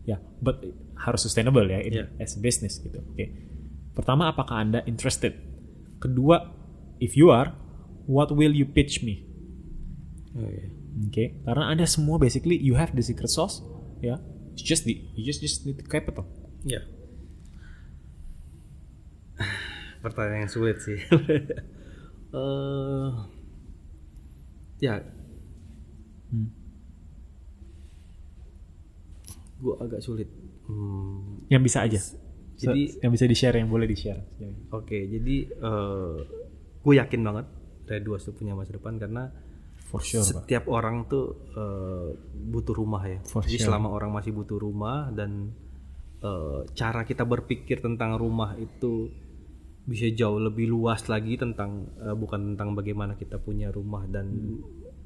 Ya, 0.05 0.21
but 0.41 0.61
harus 0.97 1.25
sustainable 1.25 1.65
ya 1.67 1.81
Ya. 1.83 2.05
as 2.21 2.37
a 2.37 2.41
business 2.41 2.77
gitu. 2.81 3.01
Oke. 3.01 3.33
Pertama, 3.97 4.29
apakah 4.29 4.61
anda 4.61 4.85
interested? 4.85 5.41
Kedua, 5.97 6.53
if 7.01 7.17
you 7.17 7.33
are, 7.33 7.57
what 8.05 8.29
will 8.29 8.53
you 8.53 8.69
pitch 8.69 9.01
me? 9.01 9.25
Oke, 11.09 11.41
karena 11.49 11.73
anda 11.73 11.89
semua 11.89 12.21
basically 12.21 12.61
you 12.61 12.77
have 12.77 12.93
the 12.93 13.01
secret 13.01 13.33
sauce, 13.33 13.65
ya. 14.05 14.21
It's 14.53 14.61
just 14.65 14.85
the 14.85 14.97
you 15.17 15.25
just 15.25 15.41
just 15.41 15.65
need 15.65 15.81
the 15.81 15.89
capital. 15.89 16.29
Ya. 16.65 16.85
Pertanyaan 20.05 20.45
yang 20.49 20.53
sulit 20.53 20.77
sih. 20.85 21.01
Eh, 22.37 23.11
ya. 24.83 25.01
Hmm. 26.29 26.53
Gue 29.57 29.75
agak 29.81 30.05
sulit. 30.05 30.29
Hmm, 30.69 31.47
Yang 31.49 31.63
bisa 31.65 31.79
aja. 31.87 32.01
Jadi- 32.57 32.89
So, 32.89 33.05
yang 33.05 33.13
bisa 33.13 33.27
di 33.29 33.37
share 33.37 33.57
yang 33.57 33.69
boleh 33.69 33.85
di 33.85 33.97
share. 33.97 34.21
Oke, 34.73 34.97
jadi 35.05 35.37
gue 36.81 36.95
yakin 36.97 37.21
banget 37.21 37.47
Redua 37.87 38.19
tuh 38.19 38.35
punya 38.35 38.59
masa 38.59 38.75
depan 38.75 38.99
karena 38.99 39.31
For 39.87 40.03
sure, 40.03 40.19
Pak. 40.19 40.51
setiap 40.51 40.67
orang 40.67 41.07
tuh 41.07 41.47
eh, 41.55 42.11
butuh 42.51 42.75
rumah 42.75 43.07
ya. 43.07 43.23
For 43.23 43.47
jadi 43.47 43.63
sure. 43.63 43.67
selama 43.71 43.95
orang 43.95 44.11
masih 44.11 44.35
butuh 44.35 44.59
rumah 44.59 45.15
dan 45.15 45.55
eh, 46.19 46.61
cara 46.75 47.07
kita 47.07 47.23
berpikir 47.23 47.79
tentang 47.79 48.19
rumah 48.19 48.59
itu 48.59 49.07
bisa 49.87 50.11
jauh 50.11 50.43
lebih 50.43 50.67
luas 50.67 51.07
lagi 51.07 51.39
tentang 51.39 51.87
eh, 52.03 52.19
bukan 52.19 52.59
tentang 52.59 52.75
bagaimana 52.75 53.15
kita 53.15 53.39
punya 53.39 53.71
rumah 53.71 54.03
dan 54.11 54.27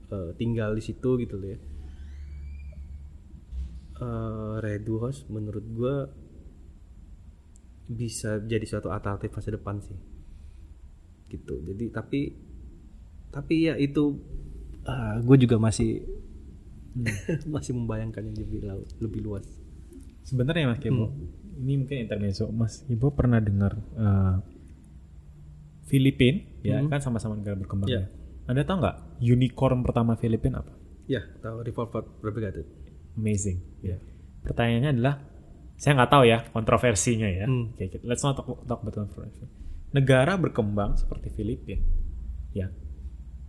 eh, 0.09 0.33
tinggal 0.41 0.73
di 0.73 0.81
situ 0.81 1.21
gitu 1.21 1.37
loh 1.37 1.49
ya. 1.53 1.61
Eh, 4.01 4.55
Redu 4.65 4.97
House 5.05 5.29
menurut 5.29 5.65
gue 5.69 5.95
bisa 7.91 8.39
jadi 8.41 8.63
suatu 8.63 8.89
alternatif 8.89 9.31
masa 9.31 9.51
depan 9.51 9.81
sih 9.81 9.99
gitu 11.29 11.59
jadi 11.61 11.91
tapi 11.91 12.39
tapi 13.29 13.55
ya 13.65 13.75
itu 13.77 14.15
gue 15.21 15.37
juga 15.39 15.59
masih 15.59 16.03
masih 17.49 17.73
membayangkan 17.73 18.23
yang 18.25 18.37
lebih 18.37 18.61
lau- 18.63 18.89
lebih 18.99 19.21
luas 19.21 19.47
Sebenarnya 20.21 20.69
Mas 20.69 20.79
Kebo, 20.79 21.11
Hmm. 21.11 21.27
ini 21.59 21.75
mungkin 21.77 21.97
intermezzo. 22.01 22.47
Mas 22.51 22.85
Kebo 22.85 23.11
pernah 23.11 23.41
dengar 23.41 23.73
eh, 23.97 24.37
Filipin, 25.83 26.61
ya 26.63 26.79
kan 26.87 27.01
sama-sama 27.01 27.35
negara 27.35 27.57
berkembang 27.57 27.89
Hmm. 27.89 27.97
Ya. 27.97 28.03
ya. 28.05 28.11
Anda 28.47 28.63
tahu 28.63 28.77
nggak 28.79 28.97
unicorn 29.19 29.81
pertama 29.83 30.15
Filipin 30.15 30.55
apa? 30.55 30.71
ya 31.05 31.27
tahu 31.41 31.65
revolver 31.65 32.07
Replicated 32.21 32.63
Amazing. 33.13 33.59
Ya. 33.83 33.99
Pertanyaannya 34.41 34.91
adalah, 34.95 35.19
saya 35.81 35.97
nggak 35.97 36.13
tahu 36.13 36.25
ya 36.29 36.45
kontroversinya 36.53 37.25
ya. 37.25 37.49
Hmm. 37.49 37.73
Let's 38.05 38.21
not 38.21 38.37
talk, 38.37 38.69
talk 38.69 38.85
about 38.85 38.93
controversy. 38.93 39.49
Negara 39.91 40.37
berkembang 40.37 40.95
seperti 40.95 41.33
Filipina, 41.33 41.81
ya. 42.53 42.69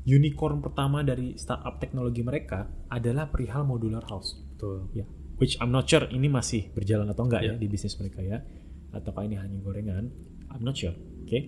Unicorn 0.01 0.63
pertama 0.63 1.05
dari 1.05 1.37
startup 1.37 1.77
teknologi 1.77 2.25
mereka 2.25 2.65
adalah 2.89 3.29
perihal 3.29 3.61
modular 3.61 4.01
house. 4.09 4.33
betul 4.49 4.89
Ya, 4.93 5.05
which 5.37 5.59
I'm 5.61 5.69
not 5.69 5.85
sure 5.85 6.09
ini 6.09 6.25
masih 6.25 6.73
berjalan 6.73 7.05
atau 7.05 7.29
enggak 7.29 7.41
ya 7.43 7.53
Ya. 7.53 7.59
di 7.59 7.67
bisnis 7.67 7.93
mereka 7.99 8.23
ya, 8.23 8.41
ataukah 8.89 9.21
ini 9.21 9.37
hanya 9.37 9.61
gorengan? 9.61 10.09
I'm 10.49 10.63
not 10.63 10.73
sure. 10.73 10.97
Oke, 11.21 11.39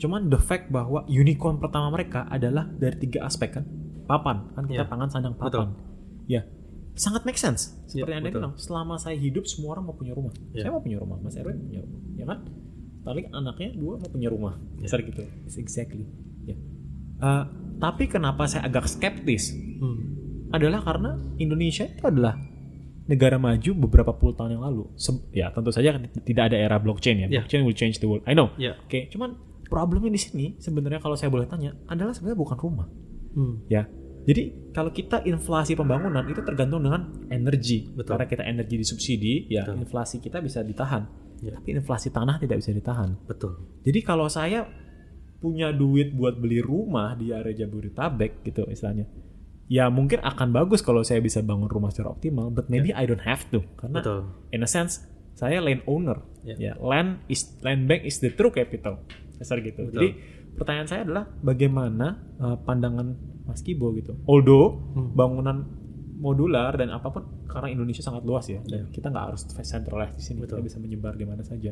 cuman 0.00 0.32
the 0.32 0.40
fact 0.40 0.72
bahwa 0.72 1.04
unicorn 1.04 1.60
pertama 1.60 1.92
mereka 1.92 2.24
adalah 2.26 2.64
dari 2.64 2.96
tiga 2.96 3.28
aspek 3.28 3.60
kan, 3.60 3.64
papan 4.08 4.48
kan 4.56 4.64
kita 4.64 4.84
Ya. 4.84 4.88
pangan 4.88 5.08
sandang 5.12 5.36
papan. 5.36 5.76
Ya, 6.24 6.48
sangat 6.98 7.22
make 7.22 7.38
sense. 7.38 7.72
Seperti 7.86 8.10
Ya, 8.10 8.18
anda 8.18 8.28
betul. 8.28 8.40
bilang, 8.42 8.54
selama 8.58 8.94
saya 8.98 9.14
hidup 9.14 9.46
semua 9.46 9.78
orang 9.78 9.86
mau 9.86 9.94
punya 9.94 10.12
rumah. 10.12 10.34
Ya. 10.52 10.66
Saya 10.66 10.74
mau 10.74 10.82
punya 10.82 10.98
rumah, 10.98 11.16
Mas 11.18 11.34
Erwin 11.34 11.62
punya 11.62 11.80
rumah, 11.80 12.00
ya 12.12 12.24
kan? 12.26 12.38
Tali 12.98 13.22
anaknya 13.30 13.68
dua 13.72 13.94
mau 13.96 14.10
punya 14.10 14.28
rumah, 14.28 14.54
Ya. 14.76 14.84
Besar 14.84 15.00
gitu. 15.00 15.22
It's 15.46 15.56
exactly. 15.56 16.04
Ya. 16.44 16.58
Eh, 17.18 17.44
tapi 17.78 18.04
kenapa 18.06 18.44
saya 18.44 18.66
agak 18.66 18.84
skeptis? 18.86 19.54
Hmm. 19.78 20.18
adalah 20.48 20.80
karena 20.80 21.12
Indonesia 21.36 21.84
itu 21.84 22.00
adalah 22.02 22.32
negara 23.04 23.36
maju 23.36 23.70
beberapa 23.84 24.16
puluh 24.16 24.32
tahun 24.32 24.56
yang 24.56 24.64
lalu. 24.64 24.88
Se- 24.96 25.28
ya 25.30 25.52
tentu 25.52 25.68
saja 25.68 25.92
kan 25.92 26.08
tidak 26.24 26.48
ada 26.48 26.56
era 26.56 26.80
blockchain 26.80 27.20
ya. 27.20 27.28
Ya. 27.28 27.44
Blockchain 27.44 27.68
will 27.68 27.76
change 27.76 28.00
the 28.00 28.08
world. 28.08 28.24
I 28.24 28.32
know. 28.32 28.56
Ya. 28.56 28.76
Oke, 28.80 29.12
cuman 29.12 29.36
problemnya 29.68 30.08
di 30.08 30.16
sini 30.16 30.46
sebenarnya 30.56 31.04
kalau 31.04 31.20
saya 31.20 31.28
boleh 31.28 31.44
tanya 31.44 31.76
adalah 31.84 32.16
sebenarnya 32.16 32.40
bukan 32.40 32.56
rumah. 32.56 32.88
Hmm. 33.36 33.60
Ya, 33.68 33.84
Jadi 34.28 34.42
kalau 34.76 34.92
kita 34.92 35.24
inflasi 35.24 35.72
pembangunan 35.72 36.20
itu 36.28 36.44
tergantung 36.44 36.84
dengan 36.84 37.08
energi. 37.32 37.88
Betul. 37.88 38.12
Karena 38.12 38.26
kita 38.28 38.44
energi 38.44 38.76
disubsidi, 38.76 39.48
ya 39.48 39.64
Betul. 39.64 39.88
inflasi 39.88 40.20
kita 40.20 40.44
bisa 40.44 40.60
ditahan. 40.60 41.08
Ya. 41.40 41.56
Tapi 41.56 41.80
inflasi 41.80 42.12
tanah 42.12 42.36
tidak 42.36 42.60
bisa 42.60 42.76
ditahan. 42.76 43.16
Betul. 43.24 43.56
Jadi 43.88 44.04
kalau 44.04 44.28
saya 44.28 44.68
punya 45.40 45.72
duit 45.72 46.12
buat 46.12 46.36
beli 46.36 46.60
rumah 46.60 47.16
di 47.16 47.32
area 47.32 47.64
Jabodetabek 47.64 48.44
gitu 48.44 48.68
istilahnya. 48.68 49.08
Ya 49.68 49.88
mungkin 49.88 50.20
akan 50.20 50.52
bagus 50.52 50.84
kalau 50.84 51.00
saya 51.04 51.24
bisa 51.24 51.40
bangun 51.40 51.68
rumah 51.68 51.88
secara 51.88 52.12
optimal, 52.12 52.52
but 52.52 52.68
maybe 52.68 52.92
I 52.92 53.08
don't 53.08 53.24
have 53.24 53.48
to 53.52 53.64
karena 53.80 54.00
Betul. 54.00 54.20
in 54.52 54.60
a 54.64 54.68
sense 54.68 55.04
saya 55.38 55.62
land 55.62 55.86
owner. 55.86 56.20
Ya. 56.42 56.56
Ya, 56.58 56.72
land 56.80 57.22
is 57.30 57.46
land 57.62 57.86
bank 57.86 58.02
is 58.02 58.18
the 58.18 58.34
true 58.34 58.50
capital. 58.50 58.98
Dasar 59.38 59.62
gitu. 59.62 59.86
Betul. 59.88 59.94
Jadi 59.94 60.08
pertanyaan 60.58 60.84
saya 60.84 61.00
adalah 61.02 61.24
bagaimana 61.38 62.06
uh, 62.36 62.56
pandangan 62.58 63.14
Mas 63.46 63.62
Kibo 63.62 63.94
gitu. 63.94 64.18
Although 64.26 64.66
Hmm. 64.92 65.14
bangunan 65.14 65.56
modular 66.18 66.74
dan 66.74 66.90
apa 66.90 67.08
pun 67.08 67.22
karena 67.46 67.70
Indonesia 67.70 68.02
sangat 68.02 68.26
luas 68.26 68.44
ya 68.44 68.58
dan 68.60 68.90
kita 68.90 69.06
nggak 69.06 69.24
harus 69.30 69.46
centralized 69.62 70.18
di 70.18 70.24
sini 70.24 70.42
Betul. 70.42 70.58
kita 70.58 70.66
bisa 70.66 70.78
menyebar 70.78 71.14
di 71.14 71.22
mana 71.22 71.40
saja 71.40 71.70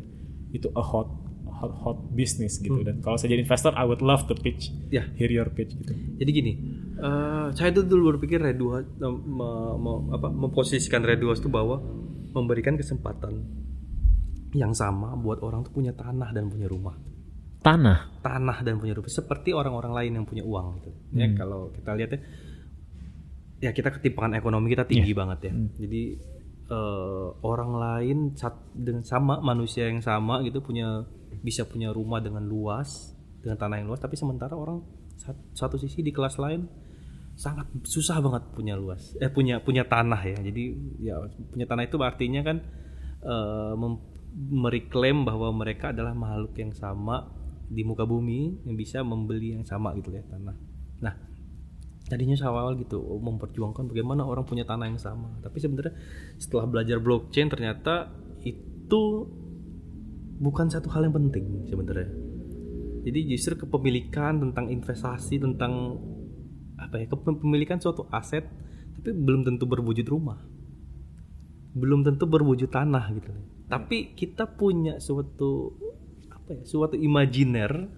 itu 0.49 0.71
a 0.71 0.81
hot 0.81 1.11
hot, 1.51 1.73
hot 1.75 1.99
business 2.13 2.57
gitu 2.57 2.79
Hmm. 2.79 2.87
dan 2.87 2.97
kalau 3.01 3.19
saya 3.19 3.35
jadi 3.35 3.43
investor 3.43 3.75
I 3.75 3.83
would 3.83 3.99
love 4.01 4.31
to 4.31 4.35
pitch 4.37 4.71
Ya. 4.87 5.03
hear 5.15 5.27
your 5.29 5.51
pitch 5.51 5.75
gitu 5.75 5.91
Jadi 6.17 6.31
gini, 6.31 6.53
eh, 6.95 7.47
saya 7.51 7.71
tuh 7.73 7.83
dulu 7.83 8.15
berpikir 8.15 8.39
Redwood 8.39 8.87
eh, 8.95 9.11
me- 9.11 9.77
me- 9.77 10.15
apa, 10.15 10.29
memposisikan 10.29 11.03
Redwood 11.03 11.37
itu 11.37 11.51
bahwa 11.51 11.83
memberikan 12.31 12.79
kesempatan 12.79 13.43
yang 14.53 14.71
sama 14.73 15.17
buat 15.17 15.41
orang 15.41 15.61
tuh 15.61 15.73
punya 15.73 15.91
tanah 15.91 16.31
dan 16.31 16.47
punya 16.47 16.71
rumah. 16.71 16.95
Tanah 17.67 18.23
Tanah 18.23 18.59
dan 18.63 18.79
punya 18.79 18.95
rumah 18.95 19.11
seperti 19.11 19.51
orang-orang 19.51 19.91
lain 19.91 20.13
yang 20.19 20.27
punya 20.27 20.43
uang 20.43 20.79
gitu. 20.79 20.91
Ya 21.15 21.27
Hmm. 21.27 21.35
kalau 21.35 21.61
kita 21.75 21.91
lihat 21.95 22.11
ya 22.15 22.21
ya 23.59 23.71
kita 23.73 23.89
ketimpangan 23.91 24.37
ekonomi 24.37 24.71
kita 24.71 24.85
tinggi 24.85 25.11
Iya. 25.11 25.19
banget 25.19 25.39
ya. 25.51 25.53
Hmm. 25.53 25.69
Jadi 25.75 26.03
eh, 26.67 27.27
orang 27.43 27.73
lain 27.79 28.19
dengan 28.75 29.03
sama 29.03 29.39
manusia 29.39 29.87
yang 29.87 30.03
sama 30.03 30.43
gitu 30.43 30.59
punya 30.59 31.07
bisa 31.39 31.63
punya 31.63 31.95
rumah 31.95 32.19
dengan 32.19 32.43
luas 32.43 33.15
dengan 33.39 33.55
tanah 33.55 33.79
yang 33.79 33.87
luas 33.87 34.03
tapi 34.03 34.19
sementara 34.19 34.59
orang 34.59 34.83
sat- 35.15 35.47
satu 35.55 35.79
sisi 35.79 36.03
di 36.03 36.11
kelas 36.11 36.43
lain 36.43 36.67
sangat 37.39 37.71
susah 37.87 38.19
banget 38.19 38.51
punya 38.51 38.75
luas 38.75 39.15
eh 39.23 39.31
punya 39.31 39.63
punya 39.63 39.87
tanah 39.87 40.19
ya 40.27 40.39
jadi 40.43 40.63
ya 40.99 41.15
punya 41.55 41.71
tanah 41.71 41.87
itu 41.87 41.95
artinya 42.03 42.43
kan 42.43 42.59
mem- 43.79 44.03
mereklaim 44.35 45.23
bahwa 45.23 45.55
mereka 45.55 45.95
adalah 45.95 46.19
makhluk 46.19 46.51
yang 46.59 46.75
sama 46.75 47.31
di 47.67 47.83
muka 47.83 48.07
bumi 48.07 48.63
yang 48.63 48.79
bisa 48.79 49.03
membeli 49.03 49.59
yang 49.59 49.67
sama 49.67 49.95
gitu 49.99 50.15
ya 50.15 50.23
tanah. 50.27 50.57
Nah 51.03 51.15
tadinya 52.07 52.39
saya 52.39 52.55
awal 52.55 52.79
gitu 52.79 53.03
oh, 53.03 53.19
memperjuangkan 53.19 53.91
bagaimana 53.91 54.23
orang 54.23 54.47
punya 54.47 54.63
tanah 54.63 54.87
yang 54.87 55.01
sama. 55.03 55.35
Tapi 55.43 55.59
sebenarnya 55.59 55.95
setelah 56.39 56.67
belajar 56.71 57.03
blockchain 57.03 57.51
ternyata 57.51 58.15
itu 58.47 59.03
bukan 60.39 60.71
satu 60.71 60.87
hal 60.95 61.11
yang 61.11 61.15
penting 61.19 61.67
sebenarnya. 61.67 62.11
Jadi 63.07 63.19
justru 63.35 63.55
kepemilikan 63.59 64.43
tentang 64.43 64.71
investasi 64.71 65.39
tentang 65.39 65.99
apa 66.77 67.03
ya 67.03 67.07
kepemilikan 67.09 67.81
suatu 67.81 68.05
aset 68.13 68.45
tapi 68.99 69.11
belum 69.15 69.43
tentu 69.47 69.67
berwujud 69.67 70.07
rumah. 70.07 70.39
Belum 71.77 72.07
tentu 72.07 72.25
berwujud 72.31 72.71
tanah 72.71 73.05
gitu. 73.19 73.31
Tapi 73.67 74.15
kita 74.15 74.47
punya 74.47 75.03
suatu 75.03 75.75
apa 76.47 76.55
ya 76.55 76.63
suatu 76.63 76.95
imajiner 76.95 77.91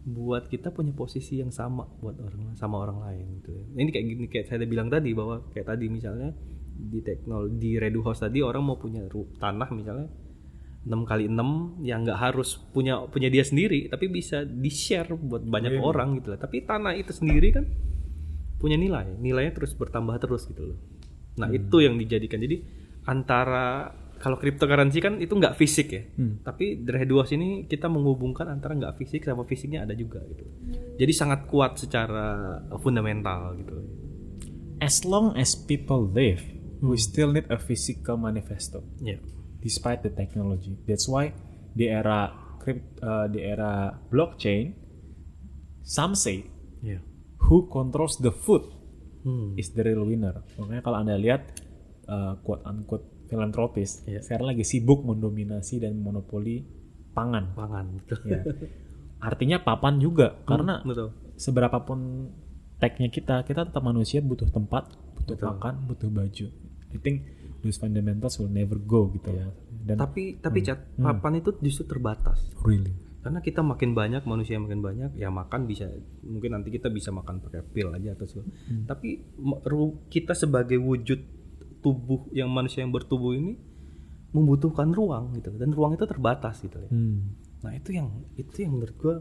buat 0.00 0.46
kita 0.46 0.70
punya 0.70 0.94
posisi 0.94 1.42
yang 1.42 1.50
sama 1.50 1.84
buat 1.98 2.16
orang 2.16 2.54
sama 2.56 2.80
orang 2.80 3.02
lain 3.04 3.26
gitu 3.42 3.50
ya. 3.52 3.64
Ini 3.76 3.90
kayak 3.90 4.06
gini 4.06 4.24
kayak 4.30 4.46
saya 4.48 4.62
bilang 4.64 4.88
tadi 4.88 5.10
bahwa 5.12 5.42
kayak 5.50 5.74
tadi 5.74 5.90
misalnya 5.90 6.32
di 6.80 7.02
teknologi 7.02 7.58
di 7.58 7.70
Redu 7.76 8.00
House 8.00 8.24
tadi 8.24 8.40
orang 8.40 8.64
mau 8.64 8.80
punya 8.80 9.04
tanah 9.36 9.68
misalnya 9.74 10.08
6 10.80 10.88
kali 11.04 11.28
6 11.28 11.84
yang 11.84 12.08
nggak 12.08 12.16
harus 12.16 12.56
punya 12.72 13.04
punya 13.12 13.28
dia 13.28 13.44
sendiri 13.44 13.92
tapi 13.92 14.08
bisa 14.08 14.48
di 14.48 14.72
share 14.72 15.12
buat 15.12 15.44
banyak 15.44 15.76
Iya. 15.76 15.82
orang 15.84 16.16
gitu 16.16 16.32
lah. 16.32 16.40
Tapi 16.40 16.64
tanah 16.64 16.96
itu 16.96 17.12
sendiri 17.12 17.52
kan 17.52 17.68
punya 18.56 18.80
nilai, 18.80 19.12
nilainya 19.20 19.52
terus 19.52 19.76
bertambah 19.76 20.16
terus 20.16 20.48
gitu 20.48 20.72
loh. 20.72 20.78
Nah, 21.36 21.52
itu 21.52 21.80
yang 21.80 21.96
dijadikan. 22.00 22.40
Jadi 22.40 22.64
antara 23.04 23.92
kalau 24.20 24.36
cryptocurrency 24.36 25.00
kan 25.00 25.16
itu 25.16 25.32
nggak 25.32 25.56
fisik 25.56 25.88
ya. 25.90 26.02
Hmm. 26.14 26.44
Tapi 26.44 26.84
dari 26.84 27.08
dua 27.08 27.24
sini 27.24 27.64
kita 27.64 27.88
menghubungkan 27.88 28.46
antara 28.46 28.76
nggak 28.76 29.00
fisik 29.00 29.24
sama 29.24 29.48
fisiknya 29.48 29.88
ada 29.88 29.96
juga 29.96 30.20
gitu. 30.28 30.44
Jadi 31.00 31.12
sangat 31.16 31.48
kuat 31.48 31.80
secara 31.80 32.60
fundamental 32.78 33.56
gitu. 33.56 33.76
as 34.80 35.04
long 35.04 35.36
as 35.36 35.52
people 35.52 36.08
live 36.08 36.40
we 36.80 36.96
still 36.96 37.28
need 37.28 37.44
a 37.52 37.60
physical 37.60 38.16
manifesto 38.16 38.80
Ya. 38.96 39.20
despite 39.60 40.00
the 40.00 40.08
technology. 40.08 40.72
That's 40.88 41.04
why 41.04 41.36
di 41.76 41.84
era 41.84 42.32
crypt, 42.56 42.96
uh, 43.00 43.28
di 43.28 43.44
era 43.44 43.92
blockchain, 44.08 44.72
some 45.84 46.16
say 46.16 46.48
Ya. 46.80 47.04
who 47.44 47.68
controls 47.68 48.16
the 48.16 48.32
food 48.32 48.64
Hmm. 49.20 49.52
is 49.60 49.68
the 49.76 49.84
real 49.84 50.08
winner. 50.08 50.40
Makanya 50.56 50.80
kalau 50.80 50.96
anda 50.96 51.20
lihat 51.20 51.44
uh, 52.08 52.40
quote 52.40 52.64
unquote 52.64 53.04
filantropis, 53.30 54.02
Iya. 54.04 54.20
sekarang 54.20 54.50
lagi 54.50 54.66
sibuk 54.66 55.00
mendominasi 55.00 55.78
dan 55.78 55.94
monopoli 55.96 56.66
pangan. 57.10 57.54
Pangan. 57.54 57.86
Ya. 58.26 58.42
Artinya 59.20 59.60
papan 59.60 59.96
juga 59.96 60.42
karena 60.42 60.80
Betul. 60.82 61.14
seberapapun 61.36 62.28
tagnya 62.76 63.06
kita, 63.06 63.44
kita 63.44 63.68
tetap 63.68 63.80
manusia 63.80 64.18
butuh 64.18 64.48
tempat, 64.48 64.88
butuh 65.14 65.36
Betul. 65.36 65.46
makan, 65.48 65.74
butuh 65.86 66.08
baju. 66.08 66.46
I 66.90 66.98
think 66.98 67.16
those 67.60 67.76
fundamentals 67.76 68.34
will 68.36 68.48
never 68.48 68.74
go 68.76 69.12
gitu 69.12 69.30
ya. 69.30 69.46
Dan 69.70 69.96
Tapi 69.96 70.36
tapi 70.36 70.58
cat 70.60 70.80
papan 70.94 71.38
itu 71.38 71.54
justru 71.58 71.86
terbatas. 71.86 72.40
really, 72.60 72.92
Karena 73.20 73.38
kita 73.38 73.60
makin 73.60 73.92
banyak 73.92 74.24
manusia 74.24 74.56
yang 74.56 74.64
makin 74.64 74.80
banyak 74.80 75.10
ya 75.14 75.28
makan 75.28 75.64
bisa 75.64 75.84
mungkin 76.20 76.56
nanti 76.56 76.72
kita 76.72 76.88
bisa 76.88 77.12
makan 77.12 77.38
pakai 77.38 77.60
pil 77.62 77.92
aja 77.92 78.16
atau 78.16 78.24
segala. 78.24 78.48
Tapi 78.86 79.08
ma- 79.36 79.60
ru- 79.62 80.08
kita 80.08 80.32
sebagai 80.32 80.80
wujud 80.80 81.20
tubuh 81.80 82.28
yang 82.30 82.48
manusia 82.52 82.84
yang 82.84 82.92
bertubuh 82.92 83.36
ini 83.36 83.56
membutuhkan 84.30 84.94
ruang 84.94 85.34
gitu 85.34 85.50
dan 85.58 85.74
ruang 85.74 85.98
itu 85.98 86.06
terbatas 86.06 86.62
gitu 86.62 86.78
ya. 86.78 86.90
hmm. 86.90 87.18
Nah 87.66 87.72
itu 87.76 87.90
yang 87.98 88.08
itu 88.38 88.62
yang 88.62 88.78
menurut 88.78 88.96
gua 88.96 89.16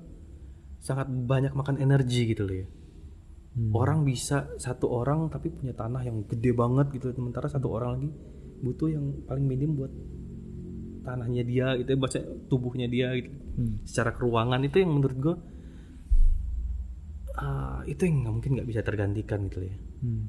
sangat 0.79 1.11
banyak 1.11 1.51
makan 1.51 1.81
energi 1.81 2.29
gitu 2.29 2.45
loh 2.47 2.55
ya. 2.55 2.67
Hmm. 3.57 3.71
Orang 3.73 3.99
bisa 4.05 4.53
satu 4.61 4.87
orang 4.87 5.27
tapi 5.33 5.49
punya 5.49 5.73
tanah 5.73 6.05
yang 6.05 6.23
gede 6.29 6.53
banget 6.53 6.93
gitu, 6.95 7.11
sementara 7.11 7.49
satu 7.49 7.67
orang 7.73 7.89
lagi 7.99 8.09
butuh 8.59 8.89
yang 8.91 9.05
paling 9.25 9.45
minim 9.49 9.73
buat 9.75 9.91
tanahnya 11.03 11.43
dia 11.43 11.67
gitu, 11.81 11.89
buat 11.97 12.13
tubuhnya 12.47 12.85
dia 12.85 13.11
gitu. 13.17 13.33
Hmm. 13.59 13.81
Secara 13.83 14.13
keruangan 14.13 14.61
itu 14.61 14.77
yang 14.77 14.93
menurut 14.93 15.17
gua 15.17 15.35
ah, 17.41 17.81
itu 17.89 18.05
yang 18.05 18.29
mungkin 18.29 18.61
nggak 18.61 18.69
bisa 18.69 18.81
tergantikan 18.85 19.49
gitu 19.49 19.65
loh 19.65 19.69
ya. 19.73 19.77
Hmm. 20.05 20.23